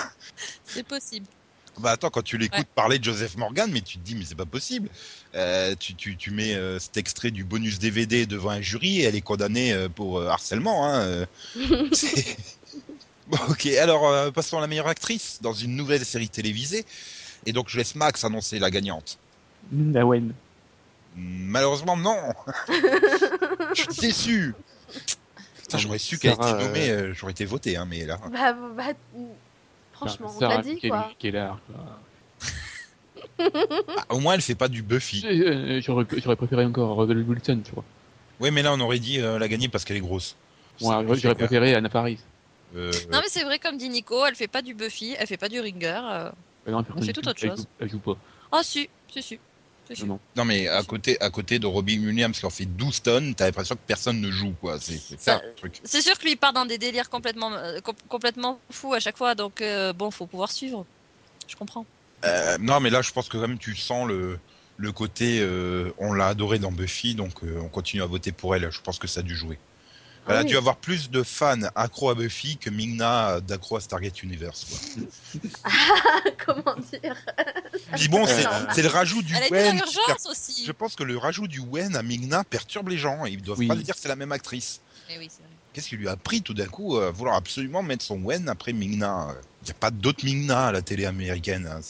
[0.66, 1.26] C'est possible.
[1.80, 2.66] Bah attends, quand tu l'écoutes Ouais.
[2.76, 4.90] parler de Joseph Morgan, mais tu te dis, mais c'est pas possible.
[5.34, 9.04] Euh, tu, tu, tu mets euh, cet extrait du bonus DVD devant un jury et
[9.06, 10.86] elle est condamnée euh, pour euh, harcèlement.
[10.88, 11.26] Hein, euh.
[11.94, 12.38] C'est-
[13.28, 16.86] bon, ok, alors euh, passons à la meilleure actrice dans une nouvelle série télévisée.
[17.46, 19.18] Et donc je laisse Max annoncer la gagnante.
[19.72, 20.34] Linda Wen.
[21.16, 22.18] Malheureusement, non.
[23.76, 24.56] Je suis déçu.
[25.62, 28.20] Putain, j'aurais su qu'elle était nommée, euh, j'aurais été voté, hein, mais là.
[28.32, 28.84] Bah, bah,
[29.94, 31.12] franchement, on l'a dit, quoi.
[31.22, 32.00] Gellar, quoi.
[33.98, 35.24] Ah, au moins, elle fait pas du Buffy.
[35.26, 37.84] Euh, J'aurais j'aurais préféré encore Rebel Wilson, tu vois.
[38.40, 40.36] Oui, mais là, on aurait dit euh, la gagner parce qu'elle est grosse.
[40.80, 42.20] J'aurais j'aurais préféré Anna Paris.
[42.76, 45.38] Euh, Non, mais c'est vrai, comme dit Nico, elle fait pas du Buffy, elle fait
[45.38, 46.02] pas du Ringer.
[46.04, 46.32] euh.
[46.68, 47.60] Non, contre, fait tout autre elle chose.
[47.60, 48.18] joue- Elle joue pas.
[48.52, 49.40] Ah, si, si, si.
[49.88, 50.06] si, si.
[50.06, 53.46] Non, mais à côté, à côté de Robbie Williams qui en fait 12 tonnes, t'as
[53.46, 54.80] l'impression que personne ne joue, quoi.
[54.80, 55.80] C'est ça, le truc.
[55.84, 59.00] C'est sûr que lui il part dans des délires complètement, euh, com- complètement fous à
[59.00, 60.86] chaque fois, donc euh, bon, faut pouvoir suivre.
[61.48, 61.86] Je comprends.
[62.26, 64.40] Euh, non, mais là, je pense que quand même, tu sens le,
[64.78, 65.40] le côté.
[65.42, 68.72] euh, on l'a adoré dans Buffy, donc euh, on continue à voter pour elle.
[68.72, 69.60] Je pense que ça a dû jouer.
[70.26, 70.48] Elle Ah a oui.
[70.50, 74.66] dû avoir plus de fans accro à Buffy que Mingna d'accro à Stargate Universe.
[74.66, 75.72] Quoi.
[76.46, 77.16] Comment dire?
[77.96, 79.82] Puis bon, c'est Euh, le rajout du Elle Wen.
[79.82, 80.64] qui per- aussi.
[80.66, 83.26] Je pense que le rajout du Wen à Mingna perturbe les gens.
[83.26, 83.68] Ils doivent Oui.
[83.68, 84.80] pas dire que c'est la même actrice.
[85.10, 85.30] Eh oui.
[85.74, 88.72] Qu'est-ce qui lui a pris tout d'un coup à vouloir absolument mettre son Wen après
[88.74, 89.28] Mingna
[89.64, 91.68] Il n'y a pas d'autres Mingna à la télé américaine.
[91.70, 91.82] hein.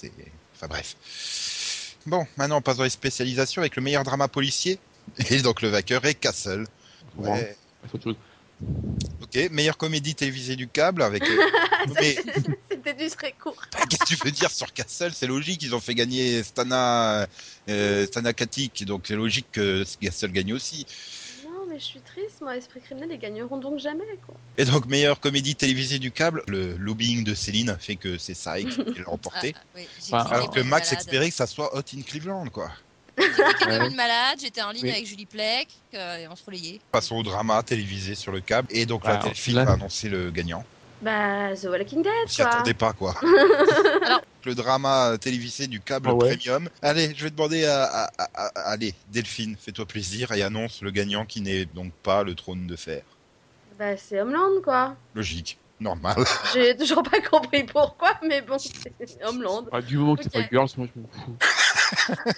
[0.56, 0.96] Enfin bref.
[2.06, 4.80] Bon, maintenant on passe dans les spécialisations avec le meilleur drama policier.
[5.30, 6.66] Et donc le vainqueur est Castle.
[7.18, 7.56] Ouais.
[7.86, 8.16] C'est autre chose.
[9.22, 11.24] Ok, meilleure comédie télévisée du câble avec.
[11.24, 11.50] euh,
[12.00, 12.16] mais
[12.72, 13.62] C'était du très court.
[13.90, 15.12] qu'est-ce que tu veux dire sur Castle?
[15.14, 17.28] C'est logique, ils ont fait gagner Stana,
[17.70, 20.86] euh, Stana Katic, donc c'est logique que Castle gagne aussi.
[21.46, 22.56] Non, mais je suis triste, moi.
[22.58, 24.36] Esprit criminel, ils gagneront donc jamais, quoi.
[24.58, 28.34] Et donc meilleure comédie télévisée du câble, le lobbying de Céline a fait que c'est
[28.36, 28.68] ça qui
[29.00, 29.54] l'a remporté.
[29.56, 31.00] Ah, oui, j'ai Enfin, cliqué Alors que Max malade.
[31.06, 32.72] espérait que ça soit Hot in Cleveland, quoi.
[33.16, 34.92] Comme une malade, j'étais en ligne Oui.
[34.92, 36.80] avec Julie Plec euh, et on se relayait.
[36.92, 38.68] Passons au drama télévisé sur le câble.
[38.72, 40.66] Et donc la téléfilm là- a annoncé le gagnant.
[41.02, 42.46] Bah, The Walking Dead, On quoi.
[42.48, 43.14] attendait pas, quoi.
[44.06, 46.38] Alors- Le drama télévisé du câble Ah ouais.
[46.38, 46.70] premium.
[46.82, 50.92] Allez, je vais demander à, à- à- à- allez, Delphine, fais-toi plaisir et annonce le
[50.92, 53.04] gagnant qui n'est donc pas le trône de fer.
[53.78, 54.96] Bah, c'est Homeland, quoi.
[55.14, 56.16] Logique, normal.
[56.54, 59.66] J'ai toujours pas compris pourquoi, mais bon, c'est Homeland.
[59.72, 60.44] Ah, du moment que c'est Ok.
[60.44, 61.36] pas Girls, moi je m'en fous.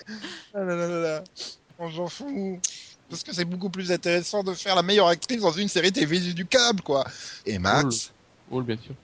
[0.53, 1.23] Ah là là là là.
[1.79, 2.27] On s'en fout.
[3.09, 6.33] Parce que c'est beaucoup plus intéressant de faire la meilleure actrice dans une série télévisée
[6.33, 7.05] du câble, quoi.
[7.45, 8.11] Et Max,
[8.51, 8.95] Hall, bien sûr.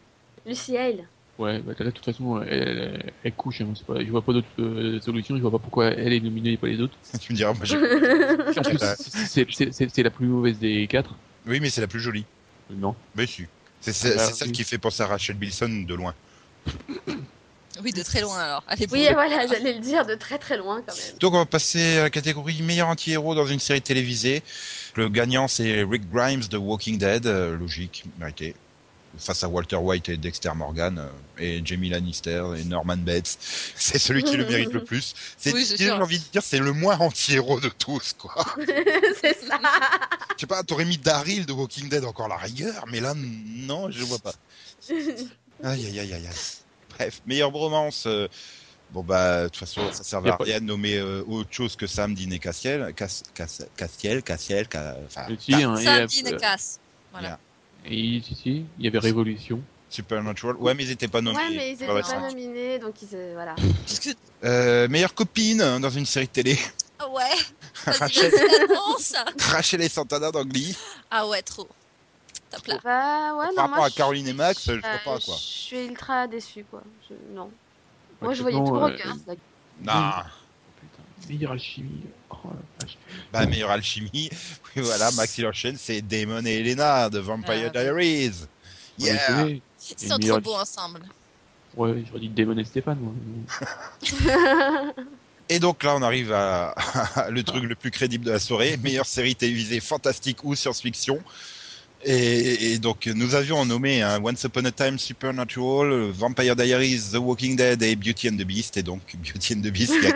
[0.46, 1.08] Lucy Hale.
[1.38, 3.62] Ouais, bah, là, de toute façon, elle, elle, elle couche.
[3.62, 5.36] Hein, c'est pas, je vois pas d'autre euh, solution.
[5.38, 6.96] Je vois pas pourquoi elle est nominée et pas les autres.
[7.20, 8.96] tu me diras, moi Ouais.
[8.98, 11.16] c'est- c'est c'est- c'est la plus mauvaise des quatre.
[11.48, 12.26] Oui, mais c'est la plus jolie.
[12.70, 12.96] Non.
[13.16, 13.46] Mais si.
[13.82, 14.54] C'est Ah, celle oui.
[14.54, 16.14] qui fait penser à Rachel Bilson de loin.
[17.84, 18.64] Oui, de très loin alors.
[18.68, 21.18] Allez, Oui, voilà, j'allais le dire de très très loin quand même.
[21.20, 24.44] Donc on va passer à la catégorie meilleur anti-héros dans une série télévisée.
[24.96, 28.56] Le gagnant c'est Rick Grimes de Walking Dead, euh, logique, mérité.
[29.20, 33.38] Face à Walter White et Dexter Morgan euh, et Jamie Lannister et Norman Bates.
[33.76, 35.14] C'est celui qui le mérite le plus.
[35.38, 38.34] C'est Oui, j'ai envie de dire c'est le moins anti-héros de tous quoi.
[39.22, 39.60] c'est ça.
[40.36, 43.92] Je sais pas, t'aurais mis Daryl de Walking Dead encore la rigueur, mais là non,
[43.92, 44.34] je vois pas.
[45.64, 46.36] Aïe aïe aïe aïe aïe.
[46.90, 48.06] Bref, meilleure bromance.
[48.08, 48.28] euh,
[48.92, 51.88] Bon bah de toute façon ça a à rien de nommer euh, autre chose que
[51.88, 56.32] Sam Dean et Cassiel, Cass, Cass, Cassiel, Cassiel, Ca- enfin Et hein, et, Samedi euh,
[56.32, 56.80] ne casse.
[57.12, 57.40] Voilà.
[57.86, 59.62] Et si, si, il y avait Révolution.
[59.90, 60.56] Supernatural.
[60.56, 61.38] Ouais mais ils étaient pas nommés.
[61.38, 63.10] Ouais, mais ils étaient Ouais, ouais, pas nominés, donc ils.
[63.14, 63.56] euh, Voilà.
[64.44, 66.58] Euh, meilleure copine hein, dans une série de télé.
[66.98, 67.22] Ah ouais.
[67.86, 68.32] Rachel.
[69.40, 70.76] Rachel et Santana dans Glee.
[71.12, 71.68] Ah ouais, trop.
[72.50, 72.80] Top là.
[72.84, 73.86] Bah, ouais, Par non, rapport moi.
[73.86, 75.36] à Caroline et Max, je euh, vois pas quoi.
[75.36, 76.82] Je suis ultra déçue, quoi.
[77.10, 77.52] Je- Non.
[78.22, 79.16] Moi, je voyais tout euh, Rockers.
[79.84, 79.94] Non.
[81.30, 82.02] Meilleure alchimie.
[82.30, 82.36] Oh.
[83.32, 84.30] Bah meilleure alchimie.
[84.76, 88.46] Oui voilà, Max enchaîne, c'est Damon et Elena de Vampire Ah, Diaries.
[88.98, 89.48] Yeah.
[89.48, 89.62] Ils
[89.98, 91.02] sont trop beaux ensemble.
[91.76, 93.00] Ouais, j'aurais dit Damon et Stéphane.
[93.00, 93.14] moi.
[95.50, 96.74] Et donc là, on arrive à,
[97.30, 101.20] le truc le plus crédible de la soirée, meilleure série télévisée fantastique ou science-fiction.
[102.06, 107.18] Et, et donc, nous avions nommé hein, Once Upon a Time Supernatural, Vampire Diaries, The
[107.18, 108.78] Walking Dead et Beauty and the Beast.
[108.78, 110.14] Et donc, Beauty and the Beast qui a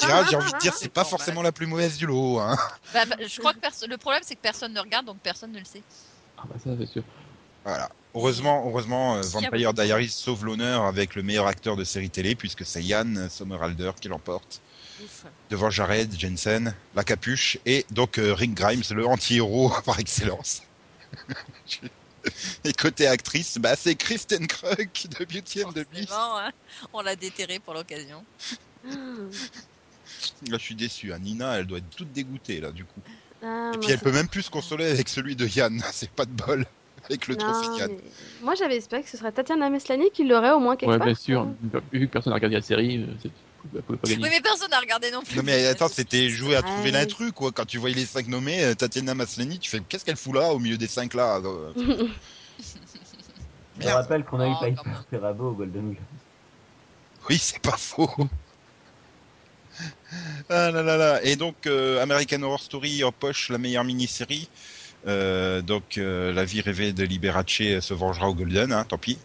[0.00, 2.38] J'ai envie de dire, c'est pas forcément la plus mauvaise du lot.
[2.38, 2.56] Hein.
[2.92, 5.58] Bah, bah, je crois que le problème c'est que personne ne regarde donc personne ne
[5.58, 5.82] le sait.
[6.38, 7.02] Ah bah ça, c'est sûr.
[7.64, 7.90] Voilà.
[8.14, 12.64] Heureusement, heureusement, euh, Vampire Diaries sauve l'honneur avec le meilleur acteur de série télé, puisque
[12.64, 14.60] c'est Yann Sommerhalder qui l'emporte.
[15.50, 20.62] Devant Jared Jensen, la capuche, et donc euh, Rick Grimes, le anti-héros par excellence.
[22.64, 26.12] et côté actrice, bah, c'est Kristen Krug de Beauty and the Beast.
[26.12, 26.50] Hein,
[26.92, 28.24] on l'a déterré pour l'occasion.
[30.48, 31.12] Là, je suis déçu.
[31.12, 31.18] hein.
[31.18, 33.00] Nina, elle doit être toute dégoûtée, là, du coup.
[33.42, 35.82] Ah, et puis, elle peut même plus se consoler avec celui de Yann.
[35.92, 36.66] C'est pas de bol.
[37.06, 37.90] Avec le Non, trophée Yann.
[37.90, 37.98] mais
[38.40, 41.06] Moi, j'avais espéré que ce serait Tatiana Meslani qui l'aurait au moins quelque Ouais, part.
[41.06, 41.46] bien sûr.
[41.92, 43.30] Vu que personne n'a regardé la série, euh, c'est-
[43.74, 44.22] elle pouvait pas gagner.
[44.22, 45.36] Oui, mais personne n'a regardé non plus.
[45.36, 46.90] Non mais attends, c'était jouer à trouver Ouais.
[46.92, 47.50] l'intrus quoi.
[47.52, 50.52] Quand tu voyais les cinq nommés, euh, Tatiana Maslany, tu fais qu'est-ce qu'elle fout là
[50.54, 51.72] au milieu des cinq là euh,
[53.80, 54.90] Je rappelle qu'on a eu Oh, Piper.
[55.10, 55.96] Perabo au Golden Globe.
[57.28, 58.08] Oui, c'est pas faux.
[60.50, 61.22] Ah là là là.
[61.22, 64.48] Et donc, euh, American Horror Story en poche la meilleure mini-série.
[65.06, 69.18] Euh, donc, euh, La vie rêvée de Liberace se vengera au Golden, hein, tant pis.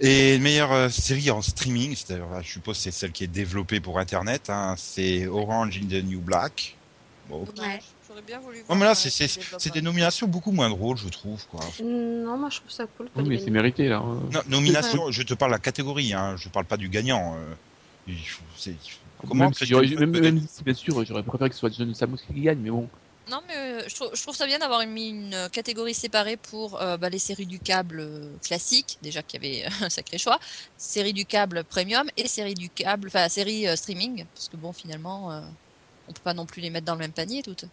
[0.00, 3.80] Et meilleure euh, série en streaming, c'est-à-dire, là, je suppose c'est celle qui est développée
[3.80, 6.76] pour Internet, hein, c'est Orange in the New Black.
[7.28, 7.44] Bon.
[7.44, 7.80] Dommage.
[8.06, 8.58] J'aurais bien voulu.
[8.58, 11.46] Non voir, mais là, c'est des nominations beaucoup moins drôles, je trouve.
[11.46, 11.60] Quoi.
[11.82, 13.08] Non, moi, je trouve ça cool.
[13.16, 14.02] Oui, mais c'est mérité là.
[14.30, 17.36] Non, nomination, je te parle de la catégorie, hein, je parle pas du gagnant.
[17.36, 18.12] euh,
[18.58, 18.74] c'est-
[19.18, 21.54] Comment même, si Christian j'aurais- Krug même, peut même si, bien sûr, j'aurais préféré que
[21.54, 22.88] ce soit John Samos qui gagne, mais bon.
[23.30, 26.80] Non, mais euh, je trouve, je trouve ça bien d'avoir mis une catégorie séparée pour
[26.82, 30.38] euh, bah, les séries du câble euh, classiques, déjà qu'il y avait un sacré choix,
[30.76, 34.72] séries du câble premium et séries du câble, enfin séries euh, streaming, parce que bon,
[34.74, 35.40] finalement, euh,
[36.06, 37.64] on peut pas non plus les mettre dans le même panier toutes.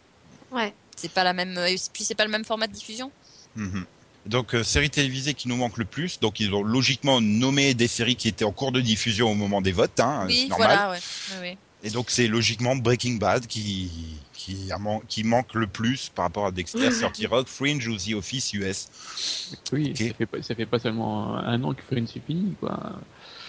[0.51, 0.73] Ouais.
[0.95, 1.57] C'est pas la même.
[1.67, 3.11] Et puis c'est pas le même format de diffusion.
[3.55, 3.85] Mhm.
[4.25, 6.19] Donc, euh, série télévisée qui nous manque le plus.
[6.19, 9.61] Donc, ils ont logiquement nommé des séries qui étaient en cours de diffusion au moment
[9.61, 9.99] des votes.
[9.99, 10.67] Hein, oui, normal.
[10.67, 10.99] voilà, ouais.
[11.31, 11.57] Oui, oui.
[11.83, 16.25] Et donc, c'est logiquement Breaking Bad qui, qui, a man- qui manque le plus par
[16.25, 18.87] rapport à Dexter, 30 Rock, Fringe ou The Office US.
[19.73, 19.97] Oui, Ok.
[20.07, 22.79] ça, fait pas, ça fait pas seulement un an que Friends c'est fini, quoi.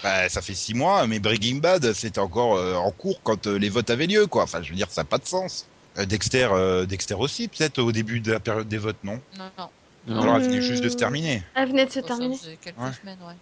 [0.02, 3.58] Bah, ça fait six mois, mais Breaking Bad, c'était encore euh, en cours quand euh,
[3.58, 4.44] les votes avaient lieu, quoi.
[4.44, 5.66] Enfin, je veux dire, ça n'a pas de sens.
[5.98, 9.20] Euh, Dexter, euh, Dexter aussi, peut-être au début de la période des votes, non?
[9.38, 9.68] Non, non.
[10.06, 11.42] Non, Alors, Euh, elle venait juste de se terminer.
[11.54, 12.36] Elle venait de se Au terminer.
[12.36, 12.90] de quelques Ouais.
[13.00, 13.34] semaines, ouais.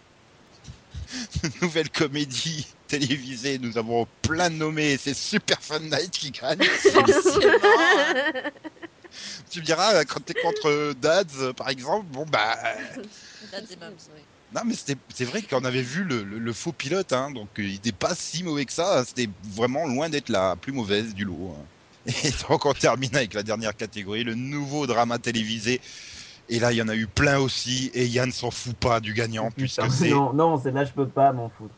[1.62, 6.62] Nouvelle comédie télévisée, nous avons plein de nommés, c'est Super Fun Night qui gagne.
[6.92, 7.40] Forcément.
[9.50, 12.56] tu me diras, euh, quand t'es contre euh, Dads, euh, par exemple, bon bah...
[12.96, 13.02] euh,
[13.50, 14.20] That's the Moms, oui.
[14.52, 17.48] Non, mais c'était- c'est vrai qu'on avait vu le, le- le faux pilote, hein, donc
[17.58, 19.04] euh, il n'était pas si mauvais que ça.
[19.04, 21.56] C'était vraiment loin d'être la plus mauvaise du lot.
[21.56, 21.66] hein.
[22.06, 22.12] Et
[22.48, 25.80] donc on termine avec la dernière catégorie, le nouveau drama télévisé.
[26.52, 29.14] Et là, il y en a eu plein aussi, et Yann s'en fout pas du
[29.14, 31.74] gagnant, puisque Putain, c'est non, non, celle-là, je peux pas m'en foutre.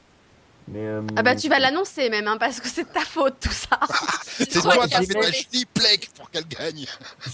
[0.69, 3.39] Mais, euh, Ah bah tu vas l'annoncer même, hein, parce que c'est de ta faute
[3.39, 3.79] tout ça.
[4.23, 6.87] c'est toi qui as fait ta schniplec pour qu'elle gagne.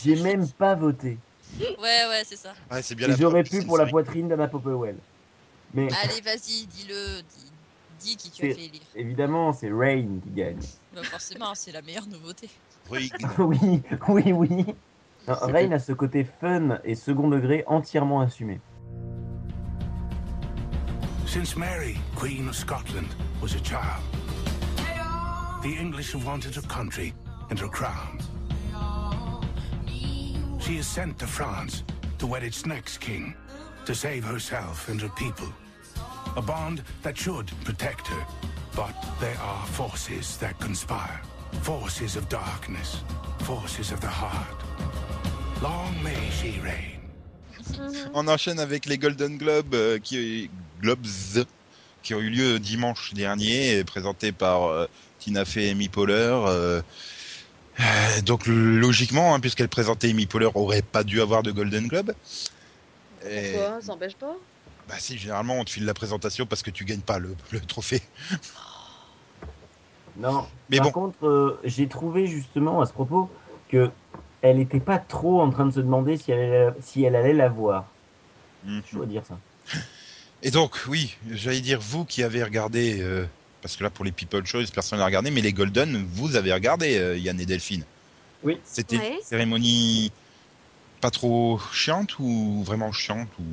[0.03, 1.17] J'ai même pas voté.
[1.61, 2.55] Ouais, ouais, c'est ça.
[2.71, 2.83] Ouais,
[3.17, 4.97] J'aurais pu pour la poitrine d'Anna Popplewell.
[5.75, 7.23] Mais Allez, vas-y, dis-le.
[7.23, 7.53] Dis,
[8.01, 8.83] dis qui tu as fait élire.
[8.97, 10.59] évidemment, c'est Rain qui gagne.
[10.95, 12.51] Bah, forcément, c'est la meilleure nouveauté.
[12.91, 13.13] Oui,
[14.09, 14.65] oui, oui,
[15.29, 18.61] Rain a ce côté fun et second degré entièrement assumé.
[21.27, 23.09] Since Mary, Queen of Scotland,
[23.43, 24.03] was a child,
[25.63, 27.13] the English have wanted her country
[27.51, 28.19] and her crown.
[30.61, 31.85] She is sent to France
[32.19, 33.35] to wed its next king,
[33.85, 35.49] to save herself and her people.
[36.37, 38.27] A bond that should protect her,
[38.75, 41.21] but there are forces that conspire.
[41.63, 43.03] Forces of darkness,
[43.41, 44.63] forces of the heart.
[45.63, 46.99] Long may she reign.
[48.15, 51.07] On enchaîne avec les Golden Globes euh, qui Globes
[52.03, 54.87] qui ont eu lieu dimanche dernier, présentés par euh,
[55.19, 56.15] Tina Fey et Amy Poehler.
[56.47, 56.81] euh,
[58.25, 62.15] donc logiquement, hein, puisqu'elle présentait Amy Poehler, aurait pas dû avoir de Golden Globe.
[63.29, 64.37] Et, Pourquoi Ça empêche pas?
[64.89, 67.61] Bah si, généralement on te file la présentation parce que tu gagnes pas le, le
[67.61, 68.03] trophée.
[70.17, 70.47] Non.
[70.71, 70.93] Mais Par bon.
[70.93, 73.29] contre, euh, j'ai trouvé justement à ce propos
[73.69, 73.91] que
[74.43, 77.33] elle n'était pas trop en train de se demander si elle allait, si elle allait
[77.33, 77.87] l'avoir.
[78.65, 78.83] Mhm.
[78.91, 79.37] Je dois dire ça.
[80.43, 83.25] Et donc, oui, j'allais dire vous qui avez regardé, euh,
[83.63, 86.53] parce que là pour les People Choice, personne n'a regardé, mais les Golden, vous avez
[86.53, 87.85] regardé, euh, Yann et Delphine.
[88.45, 88.59] Oui.
[88.65, 89.15] C'était Ouais.
[89.19, 90.13] une cérémonie
[91.01, 93.45] pas trop chiante ou vraiment chiante ou...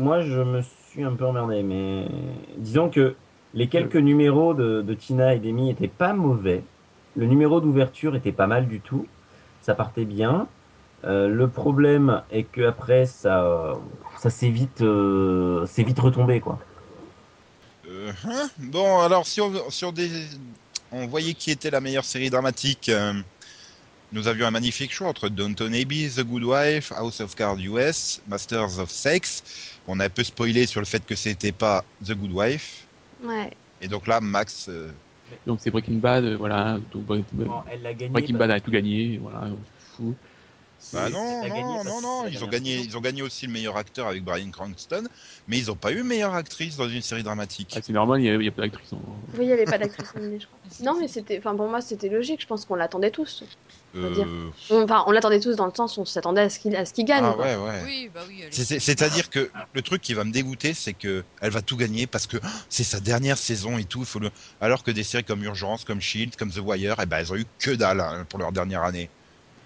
[0.00, 2.06] Moi, je me suis un peu emmerdé, mais
[2.58, 3.16] disons que
[3.54, 6.62] les quelques numéros de, de Tina et d'Amy étaient pas mauvais.
[7.16, 9.06] Le numéro d'ouverture était pas mal du tout.
[9.66, 10.46] Ça partait bien.
[11.02, 13.74] Euh, le problème est que après ça,
[14.20, 16.60] ça s'est vite, euh, c'est vite retombé quoi.
[17.88, 18.48] Euh, hein?
[18.58, 23.12] Bon, alors si on, si on, voyait qui était la meilleure série dramatique, euh,
[24.12, 28.22] nous avions un magnifique choix entre Downton Abbey, The Good Wife, House of Cards US,
[28.28, 29.42] Masters of Sex.
[29.88, 32.86] On a un peu spoilé sur le fait que c'était pas The Good Wife.
[33.20, 33.50] Ouais.
[33.80, 34.92] Et donc là, Max, euh,
[35.46, 36.78] Donc c'est Breaking Bad, euh, voilà.
[36.92, 37.46] Donc, Breaking Bad,
[38.32, 39.48] parce- Bad a tout gagné, voilà,
[39.96, 40.14] fout.
[40.92, 44.06] Bah non, non, non, non, ils ont gagné, ils ont gagné aussi le meilleur acteur
[44.06, 45.04] avec Brian Cranston,
[45.46, 47.74] mais ils n'ont pas eu meilleure actrice dans une série dramatique.
[47.76, 48.92] Ah, c'est normal, il n'y a, il y a pas d'actrice.
[48.92, 48.98] en-
[49.34, 50.58] Oui, il n'y avait pas d'actrice nominée, je crois.
[50.80, 52.40] Non, mais c'était, enfin pour moi c'était logique.
[52.42, 53.42] Je pense qu'on l'attendait tous.
[53.94, 54.26] va dire.
[54.26, 56.76] Euh, On- Enfin, on l'attendait tous dans le sens où on s'attendait à ce qu'il,
[56.76, 57.24] à ce qu'il gagne.
[57.24, 57.82] ah ouais, ouais.
[57.84, 58.42] Oui, bah oui.
[58.50, 62.26] C'est-à-dire que le truc qui va me dégoûter, c'est que elle va tout gagner parce
[62.26, 64.04] que oh, c'est sa dernière saison et tout.
[64.04, 64.30] Faut le...
[64.60, 67.36] Alors que des séries comme Urgence, comme Shield, comme The Wire, eh ben elles ont
[67.36, 69.10] eu que dalle hein, pour leur dernière année.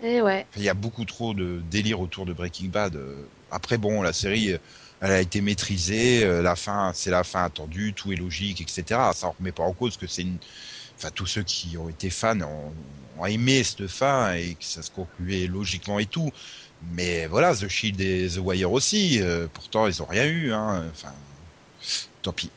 [0.02, 0.46] Ouais.
[0.56, 2.96] Il y a beaucoup trop de délire autour de Breaking Bad.
[2.96, 4.58] Euh, Après, bon, la série, euh,
[5.00, 6.24] elle a été maîtrisée.
[6.24, 7.92] euh, La fin, c'est la fin attendue.
[7.94, 8.84] Tout est logique, etc.
[9.14, 10.26] Ça en remet pas en cause que c'est.
[10.96, 14.90] Enfin, tous ceux qui ont été fans ont, aimé cette fin et que ça se
[14.90, 16.30] concluait logiquement et tout.
[16.92, 19.20] Mais voilà, The Shield et The Wire aussi.
[19.52, 20.52] pourtant, ils ont rien eu.
[20.52, 20.84] Hein.
[20.92, 21.12] Enfin,
[22.22, 22.50] tant pis.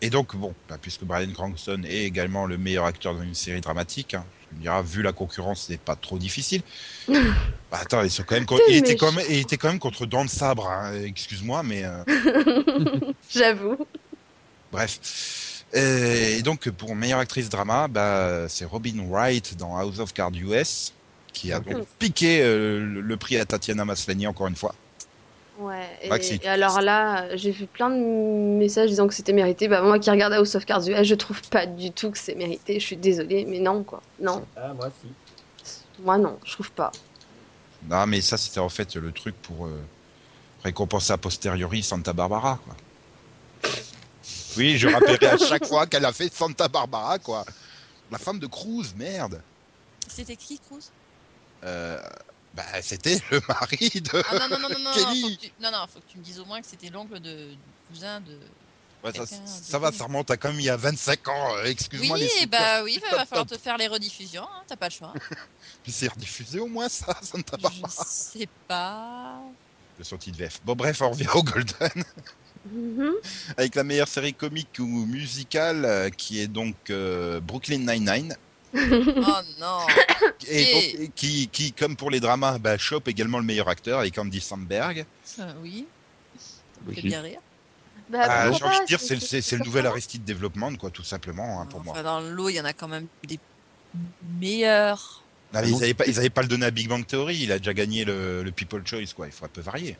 [0.00, 3.60] Et donc, bon, bah, puisque Brian Cranston est également le meilleur acteur dans une série
[3.60, 6.62] dramatique, hein, tu me diras, vu la concurrence, c'est pas trop difficile.
[7.08, 10.06] bah, attends, ils sont quand même, il, était quand même, il était quand même contre
[10.06, 12.04] Dan de Sabre, hein, excuse-moi, mais euh,
[13.30, 13.76] J'avoue.
[14.72, 15.64] bref.
[15.74, 20.94] Et donc, pour meilleure actrice drama, bah, c'est Robin Wright dans House of Cards US,
[21.32, 24.74] qui a donc piqué euh, le, le prix à Tatiana Maslany encore une fois.
[25.58, 25.88] Ouais.
[26.02, 26.40] Et, Maxi.
[26.42, 29.66] et alors là, j'ai vu plein de messages disant que c'était mérité.
[29.66, 32.36] Bah moi qui regarde House of Cards US, je trouve pas du tout que c'est
[32.36, 32.78] mérité.
[32.78, 34.00] Je suis désolée, mais non quoi.
[34.20, 35.08] Non, Ah moi si.
[36.02, 36.92] moi non, je trouve pas.
[37.88, 39.80] Non, mais ça, c'était en fait le truc pour euh,
[40.64, 42.76] récompenser a posteriori Santa Barbara, quoi.
[44.56, 47.44] Oui, je rappellerai à chaque fois qu'elle a fait Santa Barbara, quoi.
[48.10, 49.40] La femme de Cruz, merde.
[50.08, 50.90] C'était qui, Cruz?
[51.64, 52.00] Euh,
[52.58, 54.22] bah, c'était le mari de.
[54.30, 55.22] Ah non, non, non, non, non, non, Kelly.
[55.22, 55.52] faut que tu...
[55.60, 57.54] non, non, faut que tu me dises au moins que c'était l'oncle de...
[57.88, 58.38] cousin de.
[59.04, 61.56] Ouais, ça, quelqu'un ça va, ça remonte à quand même il y a 25 ans.
[61.58, 64.62] euh, Excuse-moi Oui, les eh bah oui, il va falloir te faire les rediffusions, hein,
[64.66, 65.14] t'as pas le choix.
[65.84, 68.04] Puis c'est rediffusé au moins ça, Santa Je Barbara.
[68.04, 69.40] sais pas.
[69.96, 70.58] Le sortie de VF.
[70.64, 72.04] Bon, bref, on revient au Golden.
[72.68, 73.12] Mhm.
[73.56, 78.36] avec la meilleure série comique ou musicale euh, qui est donc euh, Brooklyn Nine-Nine.
[78.74, 79.86] Oh non.
[80.48, 84.16] Et donc, qui, qui, comme pour les dramas, bah, chope également le meilleur acteur avec
[84.18, 85.04] Andy Samberg.
[85.38, 85.86] Euh, oui,
[86.38, 87.40] ça fait bien rire.
[88.10, 89.86] Bah, Ah, J'ai envie pas, de dire, c'est c'est- c'est le nouvel.
[89.86, 92.02] Aristide Development, quoi, tout simplement, hein, pour moi.
[92.02, 93.38] Dans l'eau, il y en a quand même des
[94.40, 95.22] meilleurs.
[95.52, 97.38] Non, mais Ah ils n'avaient pas, ils avaient pas le donné à Big Bang Theory,
[97.42, 99.96] il a déjà gagné le, le People Choice, quoi, il faut un peu varier.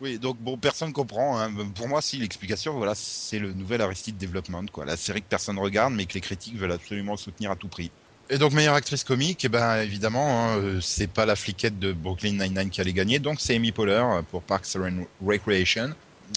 [0.00, 1.40] Oui, donc bon, personne comprend.
[1.40, 1.50] hein.
[1.74, 5.58] Pour moi, si l'explication, voilà, c'est le nouvel Aristide Development, quoi, la série que personne
[5.58, 7.90] regarde, mais que les critiques veulent absolument soutenir à tout prix.
[8.30, 11.92] Et donc meilleure actrice comique, eh ben évidemment, hein, euh, c'est pas la fliquette de
[11.92, 15.94] Brooklyn Nine-Nine qui allait gagner, donc c'est Amy Poehler euh, pour Parks and Recreation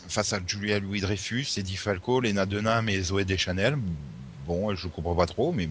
[0.07, 3.75] face à Julia Louis Dreyfus, Eddie Falco, Lena Dunham et Zoé Deschanel.
[4.47, 5.67] Bon, je comprends pas trop, mais.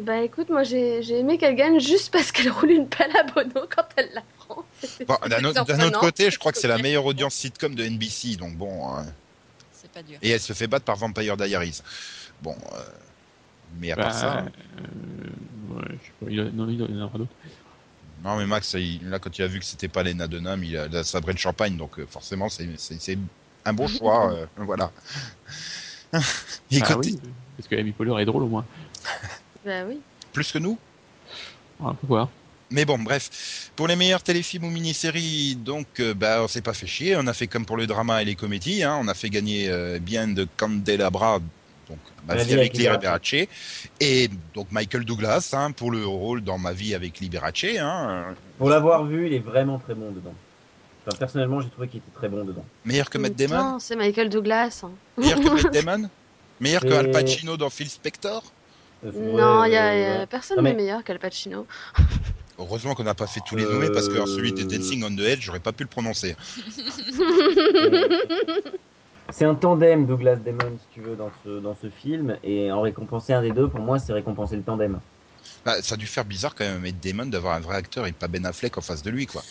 [0.00, 3.24] Bah écoute, moi j'ai j'ai aimé qu'elle gagne juste parce qu'elle roule une pelle à
[3.24, 4.22] Bono quand elle la
[5.06, 6.00] Bon, d'un autre, d'un autre surprenant.
[6.00, 8.94] côté, je crois que c'est la meilleure audience sitcom de NBC, donc bon.
[9.72, 10.18] C'est pas dur.
[10.22, 11.80] Et elle se fait battre par Vampire Diaries.
[12.42, 12.78] Bon, euh,
[13.80, 17.04] mais à part ça, euh, ouais, je sais pas, il a- non, il y en
[17.06, 17.32] aura d'autres.
[18.24, 20.76] non mais Max, il- là quand il a vu que c'était pas Lena Dunham, il
[20.76, 23.18] a, il a sabré le champagne, donc euh, forcément c'est- c'est c'est
[23.64, 24.90] un bon choix, euh, voilà.
[26.70, 27.20] Et Ah côté- oui,
[27.56, 28.64] parce que Amy Poehler est drôle au moins.
[29.64, 30.00] Bah oui.
[30.32, 30.78] plus que nous?
[31.80, 32.28] On peut voir.
[32.70, 33.70] Mais bon, bref.
[33.76, 37.16] Pour les meilleurs téléfilms ou mini-séries, donc, euh, bah, on s'est pas fait chier.
[37.16, 38.82] On a fait comme pour le drama et les comédies.
[38.82, 38.98] Hein.
[39.00, 41.38] On a fait gagner euh, bien de Candelabra,
[41.88, 43.46] donc Ma vie avec avec Liberace.
[44.00, 47.64] Et donc Michael Douglas hein, pour le rôle dans Ma vie avec Liberace.
[47.80, 48.34] Hein.
[48.58, 50.34] Pour l'avoir vu, il est vraiment très bon dedans.
[51.06, 52.66] Enfin, personnellement, j'ai trouvé qu'il était très bon dedans.
[52.84, 53.56] Meilleur que Matt Damon?
[53.56, 54.82] Non, c'est Michael Douglas.
[54.84, 54.90] hein.
[55.16, 56.10] Meilleur que Matt Damon?
[56.60, 58.42] Meilleur que Al Pacino dans Phil Spector?
[59.06, 60.26] Euh, Non, il y a, euh, y a ouais.
[60.26, 61.66] personne Non, mais- n'est meilleur qu'Al Pacino.
[62.58, 65.14] Heureusement qu'on n'a pas fait tous les nommés parce que Euh, celui de Dancing on
[65.14, 66.34] the Edge, j'aurais pas pu le prononcer.
[69.30, 72.36] C'est un tandem Douglas Damon, si tu veux, dans ce, dans ce film.
[72.42, 74.98] Et en récompenser un des deux, pour moi, c'est récompenser le tandem.
[75.66, 78.06] Bah, ça a dû faire bizarre quand même à Matt Damon d'avoir un vrai acteur
[78.06, 79.42] et pas Ben Affleck en face de lui, quoi.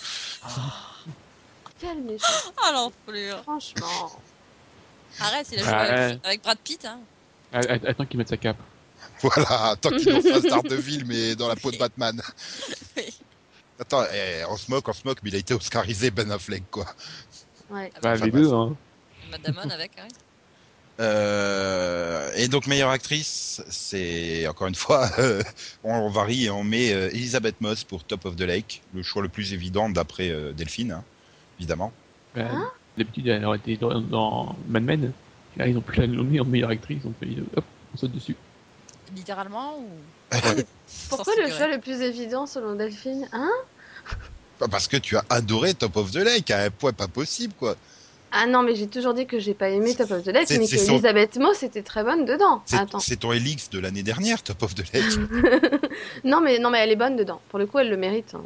[1.79, 2.25] Quel méchant,
[2.65, 3.37] Ah l'enflure.
[3.43, 4.11] franchement.
[5.19, 6.19] Arrête, il a joué Ah, avec, ouais.
[6.23, 6.85] avec Brad Pitt.
[6.85, 6.99] Hein.
[7.53, 8.57] Att- Attends qu'il mette sa cape.
[9.21, 12.21] Voilà, tant qu'il en fasse Daredevil, mais dans la peau de Batman.
[12.95, 13.03] Oui.
[13.79, 16.63] Attends, eh, on se moque, on se moque, mais il a été oscarisé Ben Affleck,
[16.71, 16.85] quoi.
[17.69, 17.91] Ouais.
[17.95, 18.75] Avec Bah, Enfin, les deux, hein.
[19.31, 19.91] Matt Damon avec.
[19.99, 20.07] hein.
[20.99, 25.43] Euh, et donc meilleure actrice, c'est encore une fois, euh,
[25.83, 29.21] on varie et on met euh, Elizabeth Moss pour Top of the Lake, le choix
[29.21, 31.03] le plus évident d'après euh, Delphine, hein,
[31.59, 31.93] évidemment.
[32.35, 35.11] Bah, Hein D'habitude, elle aurait été dans, dans Mad Men.
[35.55, 37.03] Et là, ils ont pu la nommer en meilleure actrice.
[37.03, 37.63] Donc, ils- hop,
[37.93, 38.35] on saute dessus.
[39.15, 39.89] Littéralement ou.
[41.09, 43.49] Pourquoi le choix le plus évident selon Delphine Hein?
[44.59, 47.53] Pas Parce que tu as adoré Top of the Lake à un point pas possible,
[47.53, 47.75] quoi.
[48.31, 50.57] Ah non, mais j'ai toujours dit que j'ai pas aimé Top of the Lake, C'est-
[50.59, 52.61] mais que son- Elisabeth Moss était très bonne dedans.
[52.99, 55.05] C'est ton Elix de l'année dernière, Top of the Lake.
[56.25, 57.39] non, mais, non, mais elle est bonne dedans.
[57.49, 58.33] Pour le coup, elle le mérite.
[58.35, 58.41] hein.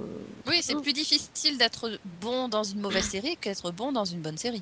[0.48, 1.90] Oui, c'est plus difficile d'être
[2.22, 4.62] bon dans une mauvaise série qu'être bon dans une bonne série.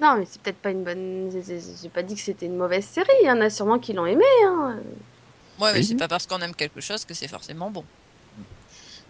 [0.00, 1.30] Non, mais c'est peut-être pas une bonne.
[1.46, 3.08] j'ai- pas dit que c'était une mauvaise série.
[3.22, 4.24] Il y en a sûrement qui l'ont aimé.
[4.44, 4.76] Hein.
[5.60, 7.84] Ouais, mais c'est pas parce qu'on aime quelque chose que c'est forcément bon.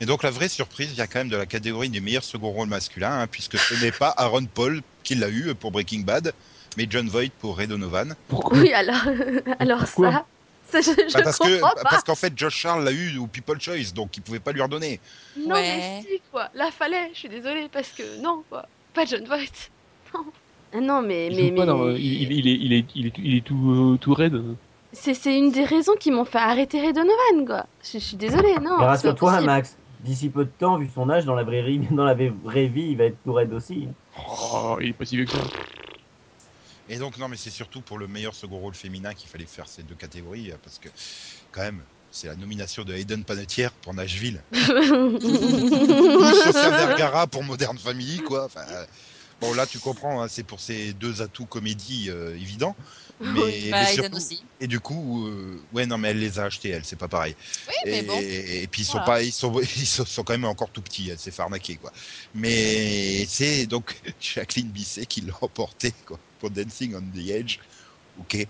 [0.00, 2.68] Et donc la vraie surprise vient quand même de la catégorie des meilleurs second rôles
[2.68, 6.34] masculins, hein, puisque ce n'est pas Aaron Paul qui l'a eu pour Breaking Bad,
[6.76, 8.14] mais John Voight pour Ray Donovan.
[8.28, 8.96] Pourquoi Oui, alors,
[9.60, 10.26] alors Pourquoi
[10.70, 11.74] ça, ça, je, je Bah, parce que pas.
[11.84, 14.60] parce qu'en fait Josh Charles l'a eu au People Choice, donc il pouvait pas lui
[14.60, 15.00] redonner.
[15.38, 15.62] Non, Ouais.
[15.62, 16.50] mais si, quoi.
[16.54, 17.10] Là, fallait.
[17.14, 18.66] Je suis désolée parce que non, quoi.
[18.92, 19.70] Pas John Voight.
[20.12, 20.24] Non.
[20.76, 21.64] Ah non, mais, il, mais, pas
[21.96, 24.42] il, est, il, est, il, est, il est tout, euh, tout raide.
[24.92, 27.66] c'est c'est une des raisons qui m'ont fait arrêter Ray Donovan, quoi.
[27.82, 28.76] Je, je suis désolée, non.
[28.76, 29.40] Rassure-toi.
[29.42, 29.76] Max.
[30.00, 32.88] D'ici peu de temps, vu son âge, dans la vraie, vie- dans la vraie vie,
[32.90, 33.86] il va être tout raide aussi.
[34.18, 35.38] Oh, il est pas si vieux que ça.
[36.88, 39.66] Et donc non mais c'est surtout pour le meilleur second rôle féminin qu'il fallait faire
[39.68, 40.88] ces deux catégories, euh, parce que
[41.50, 47.78] quand même c'est la nomination de Hayden Panettiere pour Nashville, ou Sofia Vergara pour Modern
[47.78, 48.44] Family, quoi.
[48.44, 48.84] Enfin, euh,
[49.40, 52.74] Bon, là, tu comprends, hein, c'est pour ces deux atouts comédie euh, évidents.
[53.20, 53.70] Mais, Oui.
[53.70, 54.42] Bah, mais Aiden surtout- aussi.
[54.60, 57.36] et du coup, euh, ouais, non, mais elle les a achetés, elle, c'est pas pareil.
[57.68, 58.18] Oui, mais et, bon.
[58.20, 59.06] et puis ils sont Voilà.
[59.06, 61.92] pas, ils sont, ils sont quand même encore tout petits, elle s'est fait arnaquer, quoi.
[62.34, 67.58] Mais c'est donc Jacqueline Bisset qui l'a emporté, quoi, pour Dancing on the Edge.
[68.20, 68.46] Ok.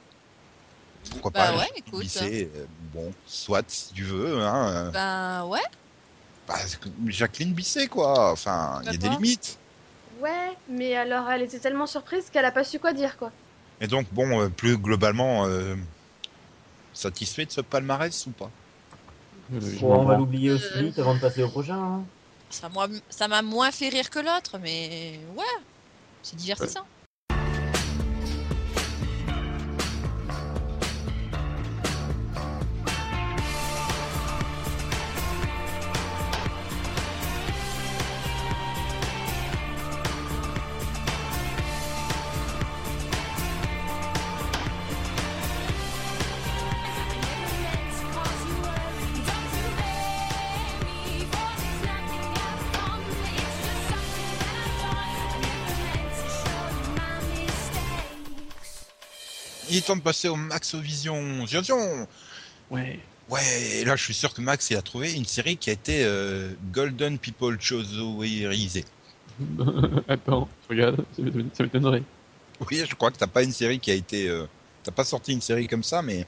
[1.11, 2.01] Pourquoi Bah pas ouais, écoute.
[2.01, 4.91] Bisset, euh, bon, soit si tu veux, hein.
[4.93, 5.61] Ben ouais.
[6.49, 6.55] bah,
[7.09, 8.32] Jacqueline Bisset, quoi.
[8.32, 9.59] Enfin, il y a des limites.
[10.25, 13.31] Ouais, mais alors elle était tellement surprise qu'elle a pas su quoi dire, quoi.
[13.83, 15.77] Et donc, bon, euh, plus globalement, euh,
[16.95, 18.51] satisfait de ce palmarès ou pas?
[19.53, 20.83] Euh, on va l'oublier aussi Euh.
[20.85, 21.77] vite avant de passer au prochain.
[21.77, 22.05] hein.
[22.49, 25.45] Ça m'a ça m'a moins fait rire que l'autre, mais ouais.
[26.22, 26.87] C'est divertissant.
[59.85, 61.45] Temps de passer au Maxovision.
[61.45, 62.07] Vision
[62.70, 62.99] Ouais.
[63.30, 63.41] Ouais,
[63.80, 66.05] et là, je suis sûr que Max, il a trouvé une série qui a été
[66.05, 68.85] euh, Golden People Choserisée.
[70.09, 72.03] Attends, je regarde, ça m'étonne- ça m'étonnerait.
[72.70, 74.28] Oui, je crois que t'as pas une série qui a été...
[74.28, 74.47] euh,
[74.82, 76.26] T'as pas sorti une série comme ça, mais...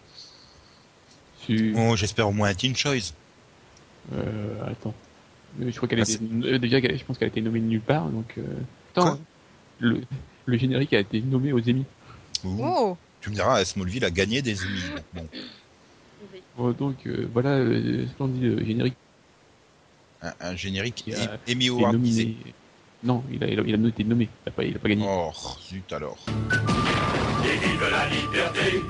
[1.46, 1.74] Tu...
[1.76, 3.12] Oh, j'espère au moins un Teen Choice.
[4.14, 4.94] Euh, attends.
[5.60, 6.58] Euh, Je crois qu'elle Ah, était...
[6.58, 8.34] déjà, je pense qu'elle a été nommée de nulle part, donc...
[8.38, 8.42] Euh...
[8.92, 9.18] Attends, Quoi?
[9.80, 10.00] le...
[10.46, 11.84] le générique a été nommé aux Emmy.
[12.44, 12.96] Oh.
[13.20, 14.82] Tu me diras, Smallville a gagné des Emmy.
[15.14, 15.26] Bon,
[16.58, 18.96] Oh, donc, euh, voilà, euh, splendide euh, générique
[20.22, 21.04] un, un générique
[21.50, 22.24] Emmy Awardisé.
[22.24, 22.36] nominé...
[23.04, 24.88] Non, il a, il a, il a été nommé, il a pas, il a pas
[24.88, 25.04] gagné.
[25.06, 25.30] Oh,
[25.68, 26.16] zut alors.
[27.44, 28.80] Et vive la liberté,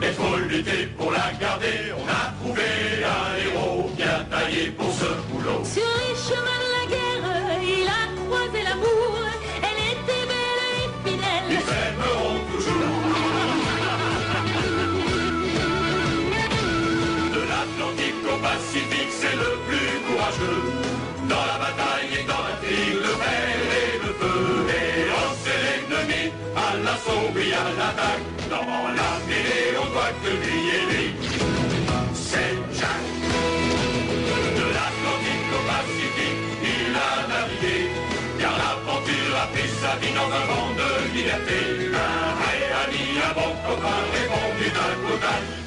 [0.00, 1.92] mais faut lutter pour la garder.
[1.94, 2.62] On a trouvé
[3.04, 5.62] un héros bien taillé pour ce boulot.
[18.42, 20.62] Pacifique, c'est le plus courageux.
[21.28, 24.40] Dans la bataille et dans l'intrigue, le fer et le feu.
[24.80, 28.24] Et lancer l'ennemi à l'assaut et à l'attaque.
[28.48, 31.06] Dans la mêlée, on doit que lui et lui.
[32.14, 33.04] C'est Jack.
[34.56, 36.40] De l'Atlantique au Pacifique,
[36.72, 37.78] il a navigué.
[38.40, 41.58] Car l'aventure a pris sa vie dans un vent de liberté.
[41.92, 45.59] Un vrai ami, un bon copain, répondu d'un total.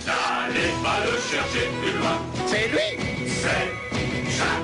[0.54, 2.22] N'allez pas le chercher plus loin.
[2.46, 3.72] C'est lui C'est
[4.38, 4.64] Jack.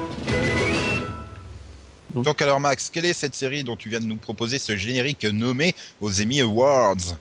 [2.13, 5.25] Donc alors Max, quelle est cette série dont tu viens de nous proposer ce générique
[5.25, 7.17] nommé aux Emmy Awards?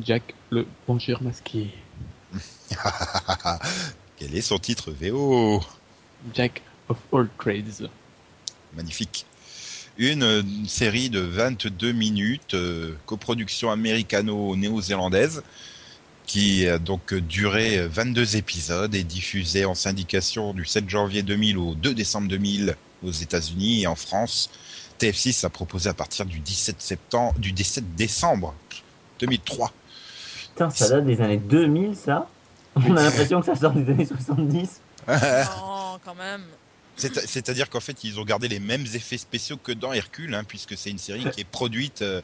[0.00, 1.70] Jack, le pencheur masqué.
[4.16, 5.62] Quel est son titre VO
[6.34, 7.88] Jack of all trades.
[8.74, 9.26] Magnifique.
[9.96, 15.44] Une, euh, série de 22 minutes, euh, coproduction américano-néo-zélandaise,
[16.26, 21.58] qui a donc duré euh, 22 épisodes et diffusée en syndication du 7 janvier 2000
[21.58, 24.50] au 2 décembre 2000 aux États-Unis et en France.
[25.00, 28.54] TF6 a proposé à partir du 17 septembre, du 17 décembre
[29.20, 29.72] 2003.
[30.52, 32.28] Putain, ça date des années 2000, ça
[32.76, 34.80] On a l'impression que ça sort des années 70.
[35.08, 36.44] Non, quand même.
[36.96, 40.44] C'est- C'est-à-dire qu'en fait, ils ont gardé les mêmes effets spéciaux que dans Hercule, hein,
[40.44, 42.22] puisque c'est une série qui est produite, euh,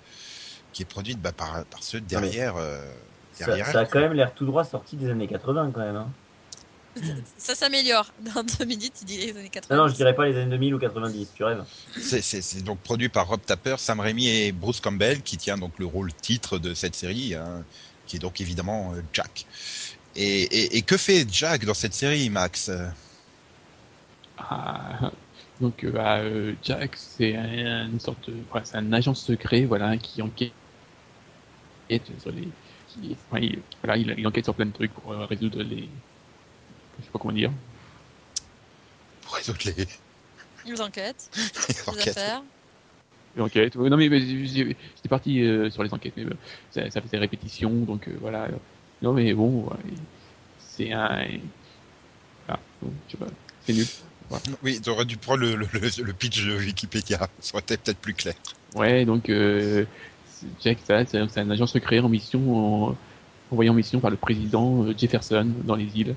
[0.73, 2.55] qui est produite bah, par, par ceux derrière.
[2.57, 2.81] euh,
[3.45, 5.97] Ça, a quand même l'air tout droit sorti des années 80 quand même.
[5.97, 6.09] Hein.
[7.39, 8.07] Ça s'améliore.
[8.35, 9.77] Dans deux minutes, il dit les années 80.
[9.77, 11.65] Non, non, je dirais pas les années 2000 ou 90, tu rêves.
[12.01, 15.87] C'est- donc produit par Rob Tapper, Sam Raimi et Bruce Campbell, qui tient donc le
[15.87, 17.65] rôle titre de cette série, hein,
[18.07, 19.47] qui est donc évidemment euh, Jack.
[20.17, 22.71] Et, et- et que fait Jack dans cette série, Max?
[24.39, 25.13] Ah,
[25.61, 29.65] donc euh, bah, euh, Jack, c'est un, une sorte, de- voilà, c'est un agent secret,
[29.65, 30.53] voilà, qui enquête
[32.21, 32.49] sur les,
[32.93, 35.89] qui, enfin, il, voilà, il, il enquête sur plein de trucs pour euh, résoudre les,
[36.99, 37.51] je sais pas comment dire.
[39.23, 42.09] Pour résoudre les, enquêtes, les les enquêtes.
[42.09, 42.43] affaires.
[43.37, 43.77] Les enquêtes.
[43.77, 46.37] Non mais, mais j'étais parti euh, sur les enquêtes, mais euh,
[46.73, 48.49] ça, ça faisait répétition, donc euh, voilà.
[49.03, 49.77] Non mais bon, ouais,
[50.59, 51.27] c'est un,
[52.49, 53.27] ah, bon, je sais pas,
[53.67, 53.87] c'est nul.
[54.63, 57.77] Oui, tu aurais dû prendre le, le- le- le pitch de Wikipédia, ça aurait été
[57.77, 58.35] peut-être plus clair.
[58.75, 59.85] Ouais, donc euh,
[60.63, 62.97] Jack, c'est un agent secret en mission, en-
[63.51, 66.15] envoyé en mission par le président euh, Jefferson dans les îles.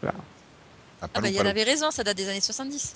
[0.00, 0.18] Voilà.
[1.02, 2.92] Ah, Ah bah, il avait raison, ça date des années 70.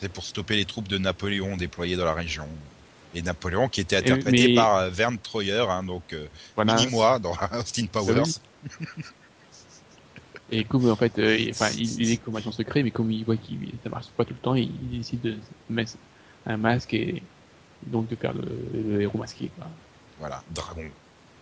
[0.00, 2.46] C'est pour stopper les troupes de Napoléon déployées dans la région.
[3.14, 6.74] Et Napoléon qui était interprété mais- par euh, Vern Troyer, hein, donc euh, Voilà.
[6.74, 8.22] mini-moi dans Austin Powers.
[8.24, 9.04] oui.
[10.50, 13.10] Et comme en fait, euh, il- enfin, il, il est comme agent secret, mais comme
[13.10, 15.36] il voit qu'il ça marche pas tout le temps, il, il décide de
[15.68, 15.92] mettre
[16.46, 17.22] un masque et
[17.86, 19.50] donc de faire le, le héros masqué.
[19.56, 19.66] Quoi.
[20.18, 20.88] Voilà, Dragon.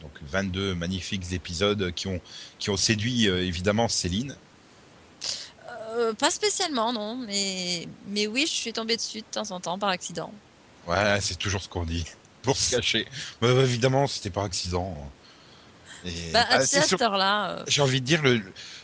[0.03, 2.20] Donc 22 magnifiques épisodes qui ont,
[2.59, 4.37] qui ont séduit euh, évidemment Céline.
[5.95, 9.78] Euh, pas spécialement, non, mais, mais oui, je suis tombée dessus de temps en temps
[9.78, 10.32] par accident.
[10.87, 12.05] Ouais, c'est toujours ce qu'on dit.
[12.43, 13.09] Pour se cacher.
[13.41, 14.97] Bah, évidemment, c'était par accident.
[16.05, 17.51] Et, Bah, bah, c'est c'est à sur- cette heure-là.
[17.61, 18.41] euh, J'ai envie de dire, le,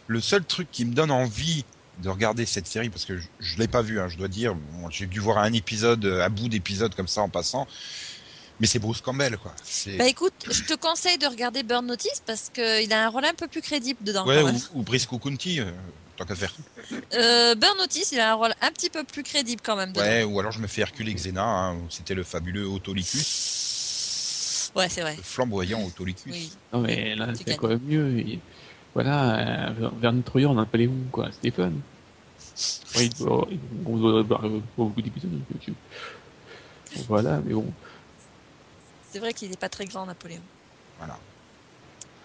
[0.09, 1.65] le seul truc qui me donne envie
[2.03, 4.55] de regarder cette série, parce que je, je l'ai pas vu, hein, je dois dire,
[4.55, 7.67] Bon, j'ai dû voir un épisode, euh, à bout d'épisode comme ça en passant,
[8.61, 9.55] mais c'est Bruce Campbell, quoi.
[9.99, 13.35] Bah écoute, je te conseille de regarder Burn Notice parce qu'il a un rôle un
[13.35, 14.27] peu plus crédible dedans.
[14.27, 15.71] ouais, ou, ou Brice County, euh,
[16.17, 16.55] tant qu'à faire.
[17.15, 20.05] Euh, Burn Notice, il a un rôle un petit peu plus crédible quand même dedans.
[20.05, 24.71] Ouais, ou alors je me fais Hercule et Xena, hein, où c'était le fabuleux Autolycus,
[24.75, 25.17] Ouais, c'est vrai.
[25.17, 26.33] le flamboyant Autolycus.
[26.33, 26.53] Oui.
[26.73, 28.25] Non mais là c'est quand même mieux.
[28.95, 31.73] Voilà, euh, Verne Troyer en Napoléon, quoi, c'était fun.
[32.97, 33.49] Ouais, il doit,
[33.87, 34.43] on doit avoir
[34.77, 35.75] beaucoup d'épisodes sur YouTube.
[37.09, 37.73] Voilà, mais bon.
[39.11, 40.41] C'est vrai qu'il n'est pas très grand, Napoléon.
[40.99, 41.19] Voilà.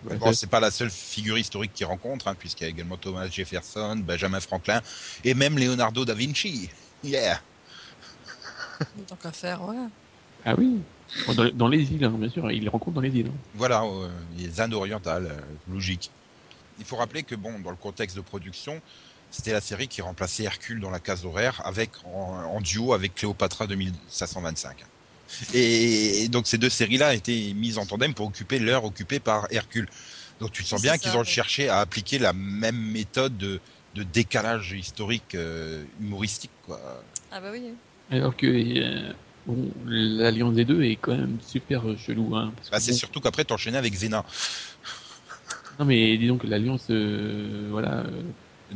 [0.05, 2.97] Ouais, Bon, c'est pas la seule figure historique qu'il rencontre, hein, puisqu'il y a également
[2.97, 4.82] Thomas Jefferson, Benjamin Franklin,
[5.23, 6.69] et même Leonardo da Vinci.
[7.03, 7.41] Yeah!
[9.07, 9.75] Tant qu'à faire, ouais.
[10.45, 10.80] Ah oui,
[11.36, 13.28] dans, dans les îles, hein, bien sûr, il les rencontre dans les îles.
[13.28, 13.38] hein.
[13.55, 14.07] Voilà, euh,
[14.38, 15.41] les Indes orientales, euh,
[15.73, 16.11] logique.
[16.80, 18.80] Il faut rappeler que, bon, dans le contexte de production,
[19.32, 23.15] c'était la série qui remplaçait Hercule dans la case horaire avec, en, en duo avec
[23.15, 24.86] Cléopatra 2525.
[25.53, 29.47] Et, et donc ces deux séries-là étaient mises en tandem pour occuper l'heure occupée par
[29.51, 29.88] Hercule.
[30.39, 31.25] Donc tu sens bien qu'ils ont ouais.
[31.25, 33.59] cherché à appliquer la même méthode de,
[33.95, 36.51] de décalage historique euh, humoristique.
[36.65, 36.80] Quoi.
[37.32, 37.63] Ah bah oui.
[38.09, 39.13] Alors que euh,
[39.45, 42.36] bon, l'alliance des deux est quand même super chelou.
[42.36, 44.23] Hein, Bah, c'est bon, surtout qu'après t'enchaînais avec Zena,
[45.80, 48.21] Non mais dis donc l'alliance, euh, voilà, euh,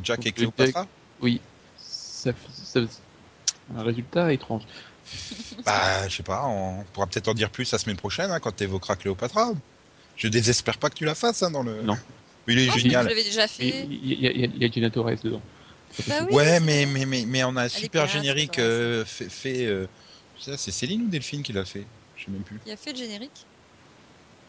[0.03, 0.87] Jack et Cléopatra.
[1.21, 1.41] oui,
[1.77, 2.31] ça,
[2.65, 2.79] ça,
[3.75, 4.63] un résultat étrange.
[5.65, 8.55] Bah, je sais pas, on pourra peut-être en dire plus la semaine prochaine hein, quand
[8.55, 9.51] tu évoqueras Cléopatra.
[10.15, 11.81] Je désespère pas que tu la fasses hein, dans le.
[11.81, 11.97] Non.
[12.47, 13.07] Il est Oh, Je génial.
[13.07, 13.87] l'avais déjà fait.
[13.89, 15.41] Il y, a- il y a- il y a Gina Torres dedans.
[16.07, 16.33] Bah oui.
[16.33, 19.29] Ouais, mais, mais, mais, mais on a un super générique euh, fait.
[19.29, 19.87] fait, euh,
[20.39, 21.85] ça, c'est Céline ou Delphine qui l'a fait?
[22.15, 22.59] Je sais même plus.
[22.65, 23.45] Il a fait le générique.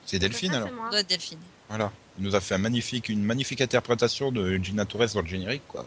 [0.07, 0.69] C'est Delphine alors
[1.09, 1.39] Delphine.
[1.69, 1.93] Voilà.
[2.19, 5.63] Il nous a fait un magnifique, une magnifique interprétation de Gina Torres dans le générique,
[5.69, 5.87] quoi.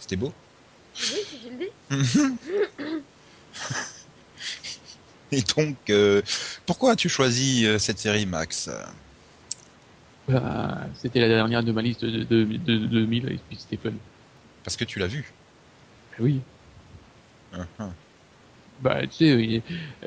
[0.00, 0.32] C'était beau.
[0.98, 3.02] Oui, si tu le dis.
[5.32, 6.22] Et donc, euh,
[6.64, 8.70] pourquoi as-tu choisi euh, cette série, Max?
[10.28, 13.76] Voilà, c'était la dernière de ma liste de, de, de, de 2000 et puis c'était
[13.76, 13.94] fun.
[14.64, 15.32] Parce que tu l'as vu.
[16.12, 16.40] Ah Oui,
[17.52, 17.90] Hein, hein.
[18.82, 19.62] Bah tu sais, il y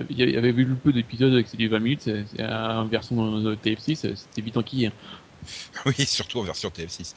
[0.10, 3.56] il y avait vu le peu d'épisodes avec ces 20 minutes, c'est en version de
[3.56, 4.88] TF6, c'était vite enquillé.
[4.88, 4.92] hein.
[5.86, 7.14] Oui, surtout en version TF6.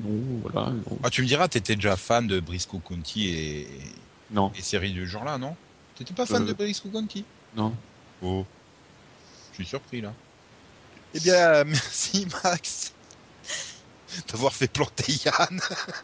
[0.00, 0.98] Non, voilà, non.
[1.02, 3.66] Ah, tu me diras, t'étais déjà fan de Briscoe County et,
[4.30, 5.54] non, et séries du genre-là, non?
[5.96, 6.46] T'étais pas fan Euh.
[6.46, 7.24] de Briscoe County?
[7.56, 7.74] Non.
[8.22, 8.44] Oh,
[9.52, 10.12] je suis surpris là.
[11.14, 12.92] Eh bien, merci Max
[14.28, 15.60] d'avoir fait planter Yann,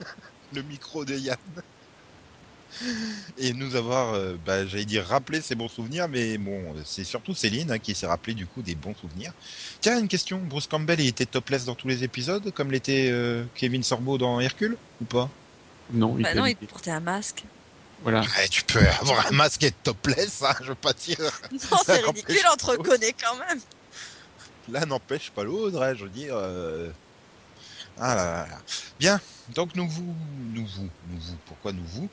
[0.53, 1.37] le micro de Yann,
[3.39, 7.35] et nous avoir, euh, bah, j'allais dire, rappelé ses bons souvenirs, mais bon, c'est surtout
[7.35, 9.33] Céline hein, qui s'est rappelé du coup des bons souvenirs.
[9.81, 13.45] Tiens, une question, Bruce Campbell, il était topless dans tous les épisodes, comme l'était euh,
[13.55, 15.31] Kevin Sorbo dans Hercule, ou pas?
[15.93, 17.45] Non, il Bah non, il portait un masque.
[18.03, 18.21] Voilà.
[18.21, 21.19] Ouais, Tu peux avoir un masque et être topless, hein, je veux pas dire.
[21.53, 23.61] Non, c'est ridicule, on te reconnaît quand même.
[24.69, 26.35] L'un n'empêche pas l'autre, hein, je veux dire.
[26.37, 26.91] euh,
[27.97, 28.59] Ah là là là.
[28.99, 29.21] Bien,
[29.55, 30.15] donc nous vous,
[30.53, 32.09] nous vous, nous vous, pourquoi nous vous?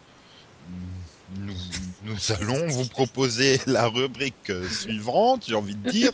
[1.39, 1.53] Nous,
[2.29, 6.11] allons vous proposer la rubrique suivante, j'ai envie de dire.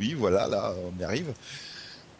[0.00, 1.32] Oui, voilà, là, on y arrive.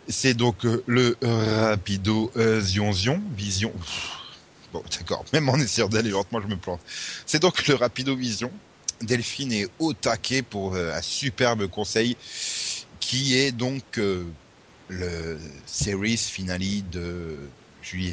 [0.08, 3.72] C'est donc euh, le rapido euh, zion zion, vision.
[4.72, 6.80] Bon, d'accord, même en essayant d'aller lentement, je me plante.
[7.26, 8.50] C'est donc le rapido vision.
[9.02, 12.16] Delphine est au taquet pour euh, un superbe conseil
[13.00, 14.00] qui est donc
[14.88, 17.38] le series finale de
[17.82, 18.12] Julie.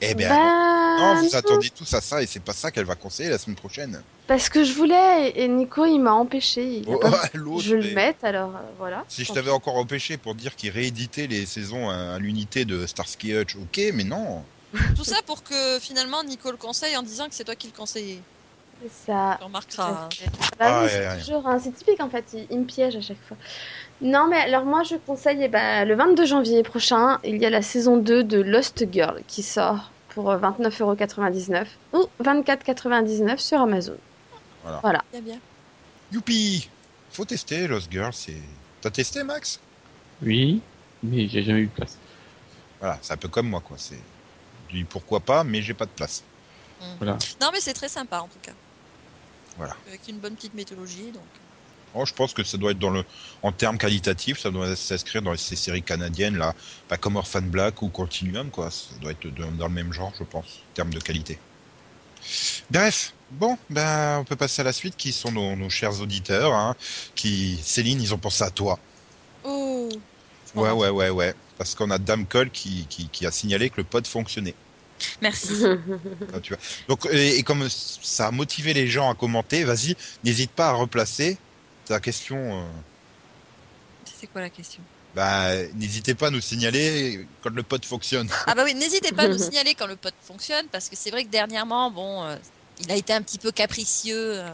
[0.00, 2.84] Eh bien, Bah, non, vous non, attendez tous à ça et c'est pas ça qu'elle
[2.84, 4.00] va conseiller la semaine prochaine.
[4.26, 6.64] Parce que je voulais et Nico il m'a empêché.
[6.64, 9.04] Il Oh, pas je le mette alors euh, voilà.
[9.08, 12.86] Si je t'avais encore empêché pour dire qu'il rééditait les saisons à, à l'unité de
[12.86, 14.42] Starsky Hutch, ok, mais non.
[14.96, 17.72] Tout ça pour que finalement Nico le conseille en disant que c'est toi qui le
[17.76, 18.18] conseillais.
[18.82, 19.36] C'est ça.
[19.38, 19.90] Tu remarqueras.
[19.90, 20.08] hein.
[20.58, 21.18] Bah Ah, oui, ouais, c'est ouais.
[21.20, 23.36] toujours hein, c'est typique en fait, il, il me piège à chaque fois.
[24.00, 27.50] Non mais alors moi je conseille eh ben, le 22 janvier prochain, il y a
[27.50, 33.96] la saison 2 de Lost Girl qui sort pour euh, 29,99€ ou 24,99€ sur Amazon.
[34.64, 35.38] Bien, bien.
[36.12, 36.68] Youpi
[37.10, 38.40] Faut tester Lost Girl, c'est...
[38.80, 39.60] T'as testé, Max?
[40.22, 40.60] Oui,
[41.02, 41.98] mais j'ai jamais eu de place.
[42.80, 43.76] Voilà, c'est un peu comme moi, quoi.
[43.78, 43.98] C'est...
[44.68, 46.22] Je dis pourquoi pas, mais j'ai pas de place.
[46.98, 47.18] Voilà.
[47.40, 48.52] Non, mais c'est très sympa en tout cas.
[49.56, 49.74] Voilà.
[49.86, 51.10] Avec une bonne petite mythologie.
[51.12, 51.22] Donc...
[51.94, 53.04] Oh, je pense que ça doit être dans le,
[53.42, 56.54] en termes qualitatifs, ça doit s'inscrire dans ces séries canadiennes là,
[56.88, 58.70] pas comme Orphan Black ou Continuum quoi.
[58.70, 61.42] Ça doit être dans le même genre, je pense, en termes de qualité.
[62.70, 66.52] Bref, bon, ben on peut passer à la suite, qui sont nos, nos chers auditeurs,
[66.54, 66.76] hein,
[67.14, 68.84] qui Céline, ils ont pensé à toi.
[69.42, 70.04] Oh
[70.54, 73.80] Ouais, ouais, ouais, ouais, parce qu'on a Dame Cole qui, qui, qui a signalé que
[73.80, 74.58] le pod fonctionnait.
[75.20, 75.64] Merci.
[76.32, 76.58] Ah, tu vois.
[76.88, 80.72] Donc, et, et comme ça a motivé les gens à commenter, vas-y, n'hésite pas à
[80.72, 81.44] replacer
[81.86, 82.60] ta question.
[82.60, 82.64] euh,
[84.20, 84.82] C'est quoi la question?
[85.14, 88.28] Bah, n'hésitez pas à nous signaler quand le pod fonctionne.
[88.46, 91.10] Ah bah oui, n'hésitez pas à nous signaler quand le pod fonctionne, parce que c'est
[91.10, 92.36] vrai que dernièrement, bon, euh,
[92.80, 94.48] il a été un petit peu capricieux, euh,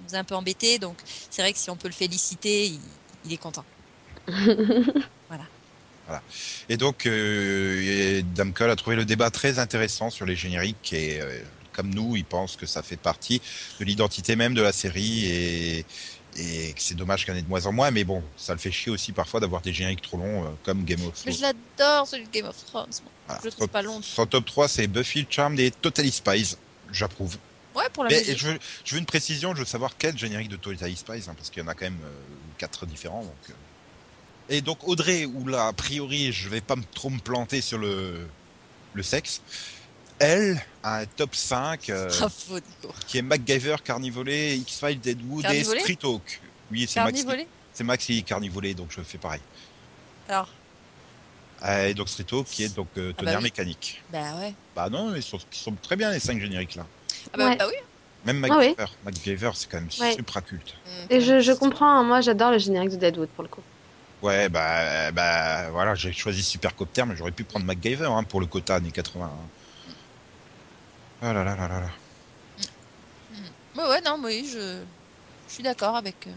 [0.00, 0.98] il nous a un peu embêté, donc
[1.30, 2.80] c'est vrai que si on peut le féliciter, il,
[3.24, 3.64] il est content.
[6.68, 10.92] Et donc, euh, et Dame Cole a trouvé le débat très intéressant sur les génériques
[10.92, 11.40] et euh,
[11.72, 13.40] comme nous, il pense que ça fait partie
[13.78, 15.86] de l'identité même de la série et,
[16.36, 18.58] et c'est dommage qu'il y en ait de moins en moins, mais bon, ça le
[18.58, 21.34] fait chier aussi parfois d'avoir des génériques trop longs euh, comme Game of Mais Thrones.
[21.34, 22.90] je l'adore, celui de Game of Thrones.
[23.26, 23.40] Voilà.
[23.40, 24.00] Je le trouve pas long.
[24.02, 26.56] Son top 3, c'est Buffy, Charmed et Totally Spies.
[26.90, 27.36] J'approuve.
[27.74, 30.48] Ouais, pour la Mais je veux, je veux une précision, je veux savoir quel générique
[30.48, 32.24] de Totally Spies, hein, parce qu'il y en a quand même euh,
[32.58, 33.24] quatre différents.
[33.24, 33.54] Donc, euh.
[34.48, 37.78] Et donc Audrey, où là, a priori, je vais pas me- trop me planter sur
[37.78, 38.28] le,
[38.92, 39.42] le sexe,
[40.18, 42.08] elle a un top 5 euh,
[42.50, 42.92] Nico.
[43.06, 46.40] qui est MacGyver, Carnivolé, X-Files, Deadwood Carnivolé et Street Hawk.
[46.70, 47.26] Oui, c'est Maxi,
[47.72, 49.40] c'est Maxi Carnivolé, donc je fais pareil.
[50.28, 50.48] Alors,
[51.64, 53.44] Euh, et donc Street Hawk qui est donc euh, Ah bah tonnerre oui.
[53.44, 54.02] mécanique.
[54.10, 54.54] bah ouais.
[54.74, 56.86] Bah non, ils sont, ils sont très bien les 5 génériques là.
[57.32, 57.56] Ah bah, Ouais.
[57.56, 57.74] bah oui.
[58.24, 58.74] Même Ah oui.
[58.76, 58.86] MacGyver.
[59.04, 60.12] MacGyver, c'est quand même Ouais.
[60.12, 60.74] supra culte.
[61.10, 63.62] Et je, je comprends, hein, moi j'adore le générique de Deadwood pour le coup.
[64.22, 68.46] Ouais, bah, bah voilà, j'ai choisi Supercopter, mais j'aurais pu prendre MacGyver hein, pour le
[68.46, 69.24] quota années 80.
[69.26, 69.50] hein.
[71.22, 71.90] Ah là là là là là.
[73.76, 74.82] Ouais, ouais, non, oui, je,
[75.48, 76.34] je suis d'accord avec, euh,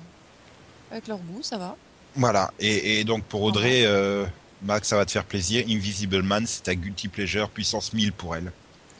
[0.91, 1.75] avec leur goût, ça va.
[2.15, 4.25] Voilà, et, et donc pour Audrey, euh,
[4.61, 5.65] Max, ça va te faire plaisir.
[5.67, 8.51] Invisible Man, c'est un guilty pleasure, puissance 1000 pour elle.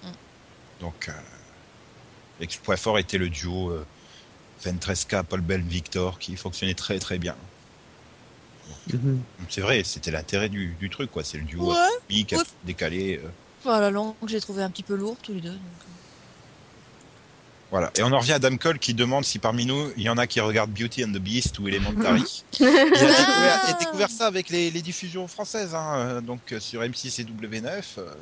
[0.04, 0.08] Mm.
[0.82, 1.14] Donc, euh,
[2.40, 3.86] l'exploit fort était le duo euh,
[4.66, 7.36] Ventresca, Paul Bell, Victor, qui fonctionnait très très bien.
[8.92, 9.22] Mhm.
[9.50, 11.24] C'est vrai, c'était l'intérêt du, du truc, quoi.
[11.24, 13.22] C'est le duo Ouais, décalé.
[13.68, 15.50] Euh, Voilà, langue que j'ai trouvé un petit peu lourd tous les deux.
[15.52, 15.92] donc, euh.
[17.72, 17.92] Voilà.
[17.98, 20.18] Et on en revient à Dame Cole qui demande si parmi nous, il y en
[20.18, 22.44] a qui regardent Beauty and the Beast ou Elementary.
[22.60, 26.54] il, a découvert, il a découvert ça avec les, les diffusions françaises, hein, euh, donc
[26.54, 27.84] euh, sur M6 et W9.
[27.98, 28.14] euh,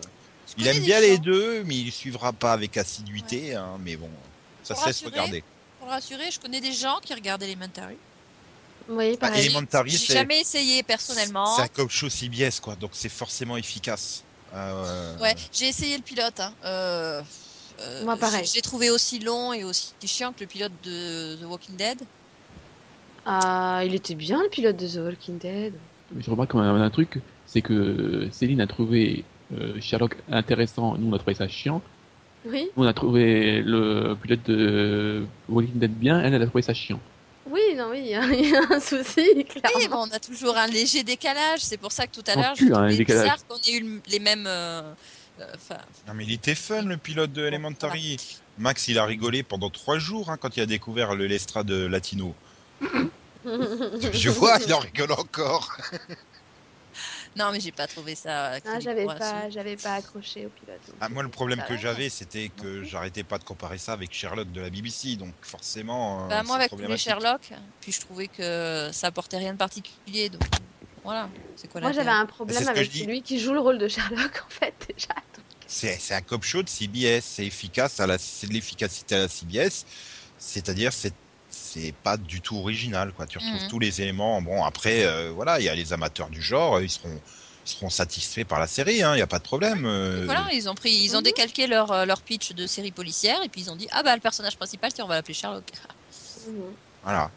[0.48, 3.54] Je il aime bien les deux, mais il suivra pas avec assiduité.
[3.54, 4.10] hein, mais bon,
[4.64, 5.44] ça Pour se laisse rassurer, regarder.
[5.80, 7.98] Pour rassurer, je connais des gens qui regardent Elementary.
[8.90, 9.46] Oui, Bah, pareil.
[9.46, 11.56] Elementary, J'ai c'est jamais essayé personnellement.
[11.58, 14.24] c'est un cop show CBS, quoi, donc c'est forcément efficace.
[14.56, 16.40] Euh, Ouais, j'ai essayé le pilote.
[16.40, 16.54] Hein.
[16.66, 17.22] Euh,
[17.82, 18.46] euh, Moi, pareil.
[18.52, 22.00] J'ai trouvé aussi long et aussi chiant que le pilote de The Walking Dead.
[23.26, 25.74] Ah, il était bien le pilote de The Walking Dead.
[26.14, 29.24] Mais Je remarque quand même un truc, c'est que Céline a trouvé
[29.58, 31.82] euh, Sherlock intéressant, nous on a trouvé ça chiant.
[32.46, 36.62] Oui, Nous on a trouvé le pilote de Walking Dead bien, elle, elle a trouvé
[36.62, 37.00] ça chiant.
[37.46, 40.20] Oui, non, oui, il y, a il y a un souci, Oui, mais on a
[40.20, 41.60] toujours un léger décalage.
[41.62, 44.02] C'est pour ça que tout à On l'heure, je trouvais bizarre qu'on ait eu le-
[44.08, 44.46] les mêmes.
[44.48, 44.82] euh,
[45.40, 45.46] euh,
[46.08, 48.18] Non mais il était fun le pilote de Elementary.
[48.58, 51.86] Max il a rigolé pendant trois jours hein, quand il a découvert le Lestra de
[51.86, 52.34] Latino.
[53.46, 55.76] Je vois, il en rigole encore.
[57.36, 58.52] non, mais j'ai pas trouvé ça.
[58.54, 60.82] Ah, crédible j'avais pas, j'avais pas accroché au pilote.
[61.00, 61.78] Ah, moi, le problème que va.
[61.78, 66.26] j'avais, c'était que j'arrêtais pas de comparer ça avec Sherlock de la BBC, donc forcément.
[66.26, 66.98] euh, Bah, moi, avec tous les.
[66.98, 70.30] Sherlock, puis je trouvais que ça apportait rien de particulier.
[70.30, 70.44] Donc
[71.04, 74.44] voilà, c'est quoi Moi, j'avais un problème avec celui qui joue le rôle de Sherlock,
[74.46, 75.14] en fait, déjà.
[75.66, 79.20] C'est c'est un cop show de CBS, c'est efficace, à la- c'est de l'efficacité à
[79.20, 79.86] la CBS,
[80.38, 81.16] c'est-à-dire c'est
[81.74, 83.26] c'est pas du tout original, quoi.
[83.28, 83.68] Tu retrouves Mhm.
[83.70, 84.42] tous les éléments.
[84.42, 87.20] Bon, après, euh, voilà, il y a les amateurs du genre, ils seront
[87.66, 89.86] ils seront satisfaits par la série, il hein, y a pas de problème.
[89.86, 91.24] euh, Voilà, ils ont pris, ils ont Mhm.
[91.24, 94.14] décalqué leur, euh, leur pitch de série policière et puis ils ont dit ah bah
[94.16, 95.66] le personnage principal tiens on va l'appeler Sherlock.
[97.02, 97.32] Voilà.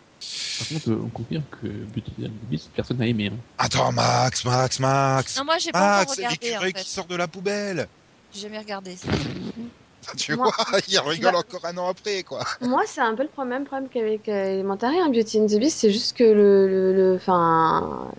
[0.59, 3.29] Par contre, on confirme que Beauty and the Beast, personne n'a aimé.
[3.33, 3.39] Hein.
[3.59, 6.91] Attends, Max, Max, Max, Non moi j'ai pas encore Max, regardé en l'écureuil fait, qui
[6.91, 7.87] sort de la poubelle.
[8.33, 8.97] j'ai jamais regardé.
[10.17, 12.45] Tu Moi- vois, il rigole Bah- encore un an après, quoi.
[12.61, 15.79] Moi, c'est un peu le même problème qu'avec euh, Elementary, hein, Beauty and the Beast,
[15.79, 17.21] c'est juste que le, le, le,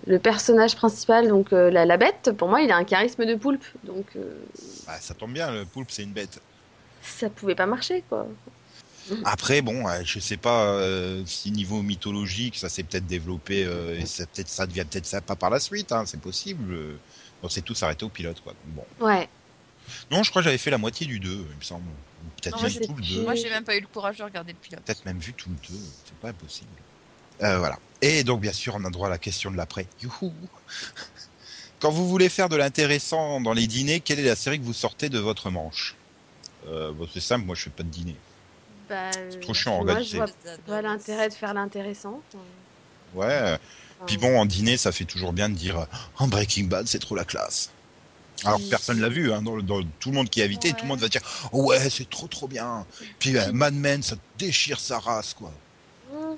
[0.06, 3.34] le personnage principal, donc euh, la, la bête, pour moi, il a un charisme de
[3.34, 4.20] poulpe, donc euh,
[4.86, 6.40] Bah, ça tombe bien, le poulpe c'est une bête.
[7.02, 8.26] ça pouvait pas marcher, quoi.
[9.24, 13.98] Après, bon, euh, je sais pas euh, si niveau mythologique, ça s'est peut-être développé euh,
[13.98, 16.72] et ça, devient peut-être ça pas par la suite, hein, c'est possible.
[16.72, 16.98] Euh,
[17.40, 18.52] Bon, c'est tout s'arrêter au pilote, quoi.
[18.64, 18.84] Bon.
[19.00, 19.28] Ouais.
[20.10, 21.84] Non, je crois que j'avais fait la moitié du 2, il me semble.
[21.88, 23.14] Ou Peut-être Non, même tout le plus.
[23.16, 23.22] 2.
[23.22, 24.82] Moi, j'ai même pas eu le courage de regarder le pilote.
[24.84, 26.70] Peut-être même vu tout le 2, c'est pas impossible.
[27.42, 27.78] Euh, voilà.
[28.02, 29.86] Et donc, bien sûr, on a droit à la question de l'après.
[30.02, 30.32] Youhou
[31.80, 34.72] Quand vous voulez faire de l'intéressant dans les dîners, quelle est la série que vous
[34.72, 35.94] sortez de votre manche
[36.66, 38.16] euh, bon, C'est simple, moi je fais pas de dîner.
[38.88, 39.10] Bah,
[39.40, 40.18] trop chiant à moi, organiser.
[40.18, 42.20] je vois l'intérêt de faire l'intéressant.
[43.14, 43.58] Ouais.
[44.06, 45.86] Puis bon, en dîner, ça fait toujours bien de dire
[46.18, 47.70] en Breaking Bad, c'est trop la classe.
[48.44, 50.68] Alors que personne l'a vu, hein, dans, le- dans tout le monde qui est invité,
[50.68, 50.74] Ouais.
[50.74, 51.22] tout le monde va dire
[51.52, 52.84] ouais, c'est trop trop bien.
[53.18, 55.50] Puis euh, Mad Men, ça déchire sa race, quoi.
[56.12, 56.34] hmm.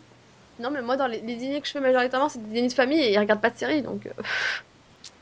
[0.62, 2.72] Non, mais moi, dans les, les dîners que je fais majoritairement, c'est des dîners de
[2.74, 4.07] famille et ils regardent pas de série, donc.
[4.07, 4.11] euh,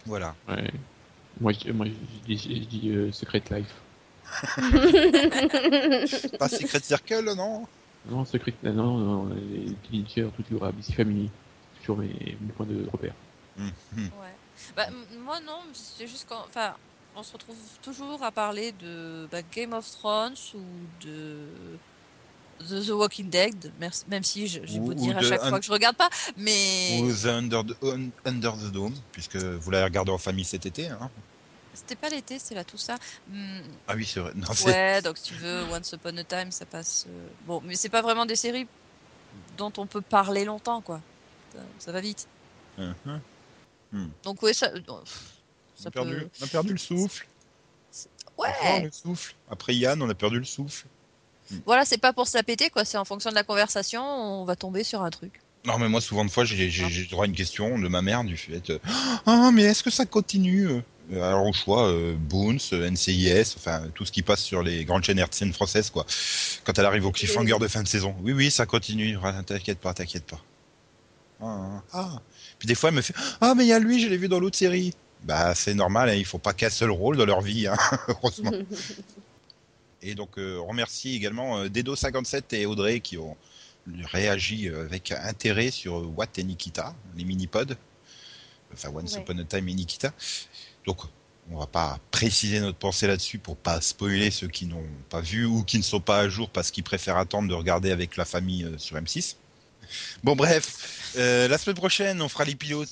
[0.06, 0.34] Voilà.
[0.48, 0.70] Ouais.
[1.40, 3.74] Moi, je, moi, je dis, je dis euh, Secret Life.
[6.38, 7.66] Pas Secret Circle, non?
[8.10, 11.28] Non, Secret, non, non, non, les teenagers, toujours à BC Family.
[11.74, 12.08] C'est toujours mes,
[12.40, 13.14] mes points de repère.
[13.58, 14.04] Hum, hum.
[14.20, 14.34] Ouais.
[14.76, 16.44] Bah, m- moi, non, c'est juste quand.
[16.48, 16.76] Enfin,
[17.14, 21.78] on se retrouve toujours à parler de bah, Game of Thrones ou de.
[22.60, 23.72] The, The Walking Dead,
[24.08, 25.96] même si je, Ou- vous ou dire à de chaque Un- fois que je regarde
[25.96, 30.18] pas, mais Ou The Under the, Un- Under the Dome, puisque vous l'avez regardé en
[30.18, 30.88] famille cet été.
[30.88, 31.10] Hein
[31.74, 32.96] c'était pas l'été, c'est là tout ça.
[33.28, 34.32] Hmm, ah oui, c'est vrai.
[34.34, 37.04] Non, c'est- Ouais, donc si tu veux, Once Upon a Time, ça passe.
[37.08, 38.66] euh, Bon, mais c'est pas vraiment des séries
[39.56, 41.00] dont on peut parler longtemps, quoi.
[41.52, 42.26] Ça, ça va vite.
[42.76, 43.20] Mhm.
[44.24, 44.66] Donc, ouais, ça.
[44.66, 44.80] euh,
[45.86, 47.26] On, perdu, on a perdu le souffle.
[48.36, 48.82] Ouais!
[48.82, 49.34] Le souffle.
[49.50, 50.86] Après Yann, on a perdu le souffle.
[51.64, 52.84] Voilà, c'est pas pour se la péter, quoi.
[52.84, 55.40] C'est en fonction de la conversation, on va tomber sur un truc.
[55.64, 56.70] Non, mais moi, souvent de fois, j'ai
[57.10, 58.78] droit à une question de ma mère du fait euh,
[59.26, 60.68] Ah, mais est-ce que ça continue?
[60.68, 60.82] Euh
[61.22, 65.18] Alors, au choix, euh, Boons, NCIS, enfin, tout ce qui passe sur les grandes chaînes
[65.18, 66.04] hertziennes françaises, quoi.
[66.64, 68.14] Quand elle arrive au cliffhanger de fin de saison.
[68.22, 69.18] Oui, oui, ça continue.
[69.46, 70.40] T'inquiète pas, t'inquiète pas.
[71.40, 72.22] Ah, ah.
[72.58, 74.28] Puis des fois, elle me fait Ah, mais il y a lui, je l'ai vu
[74.28, 74.94] dans l'autre série.
[75.22, 77.76] Bah, c'est normal, hein, il faut pas qu'un seul rôle dans leur vie, hein,
[78.08, 78.52] heureusement.
[80.02, 83.36] Et donc, euh, on remercie également euh, Dedo57 et Audrey qui ont
[84.04, 87.74] réagi euh, avec intérêt sur Watt et Nikita, les mini-pods.
[88.72, 89.22] Enfin, Once Ouais.
[89.22, 90.12] Upon a Time et Nikita.
[90.86, 90.98] Donc,
[91.50, 95.46] on va pas préciser notre pensée là-dessus pour pas spoiler ceux qui n'ont pas vu
[95.46, 98.24] ou qui ne sont pas à jour parce qu'ils préfèrent attendre de regarder avec la
[98.24, 99.36] famille euh, sur M6.
[100.22, 102.88] Bon, bref, euh, la semaine prochaine, on fera les pilotes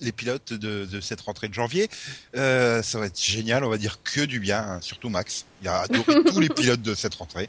[0.00, 1.88] les pilotes de, de cette rentrée de janvier.
[2.34, 5.46] Euh, ça va être génial, on va dire que du bien, hein, surtout Max.
[5.60, 7.48] Il a adoré tous les pilotes de cette rentrée.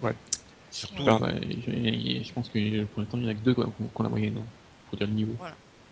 [0.00, 0.14] Ouais.
[0.70, 1.02] Surtout.
[1.02, 3.70] Alors, euh, je, je pense que pour l'instant, il n'y en a que deux ont-
[3.70, 4.46] qui ont la moyenne, hein,
[4.88, 5.36] pour dire le niveau.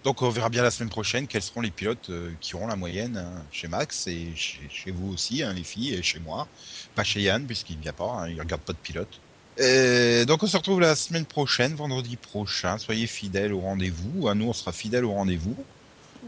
[0.04, 2.76] Donc on verra bien la semaine prochaine quels seront les pilotes euh, qui auront la
[2.76, 6.48] moyenne hein, chez Max et chez, chez vous aussi, hein, les filles, et chez moi.
[6.94, 9.20] Pas chez Yann, puisqu'il ne vient pas, hein, il regarde pas de pilote.
[9.58, 12.78] Et donc on se retrouve la semaine prochaine, vendredi prochain.
[12.78, 14.28] Soyez fidèles au rendez-vous.
[14.28, 15.56] À nous, on sera fidèles au rendez-vous.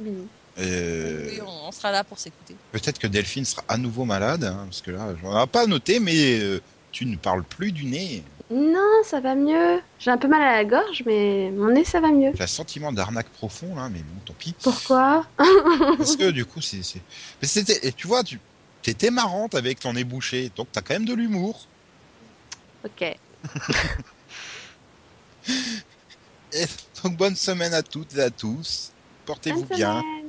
[0.03, 0.12] Oui.
[0.59, 2.57] Euh, Oui, on, sera là pour s'écouter.
[2.72, 6.01] Peut-être que Delphine sera à nouveau malade, hein, parce que là, on n'a pas noté,
[6.01, 6.61] mais euh,
[6.93, 8.22] tu ne parles plus du nez.
[8.51, 9.81] Non, ça va mieux.
[10.01, 12.33] J'ai un peu mal à la gorge, mais mon nez, ça va mieux.
[12.35, 14.55] J'ai un sentiment d'arnaque profond, là, mais bon, tant pis.
[14.61, 15.24] Pourquoi
[15.97, 16.81] Parce que du coup, c'est.
[17.97, 18.41] Tu vois, tu
[18.87, 21.68] étais marrante avec ton nez bouché, donc t'as quand même de l'humour.
[22.85, 23.16] Ok.
[26.53, 26.66] Et
[27.03, 28.91] donc bonne semaine à toutes et à tous.
[29.26, 30.01] Portez-vous Bonne bien.
[30.01, 30.26] semaine.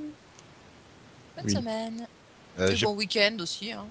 [1.35, 1.53] Bonne Oui.
[1.53, 2.07] semaine.
[2.59, 3.71] Euh, Et bon week-end aussi.
[3.71, 3.85] Hein.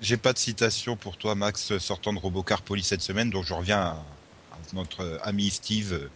[0.00, 3.54] j'ai- pas de citation pour toi, Max, sortant de Robocar Police cette semaine, donc je
[3.54, 4.04] reviens à,
[4.52, 6.10] à notre ami Steve, euh,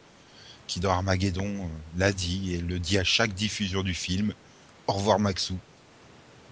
[0.67, 1.69] qui dans Armageddon euh,
[1.99, 4.35] l'a dit et le dit à chaque diffusion du film.
[4.87, 5.57] Au revoir, Maxou.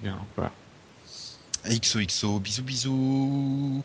[0.02, 0.52] Bien, voilà.
[1.66, 3.84] XOXO, bisous bisous.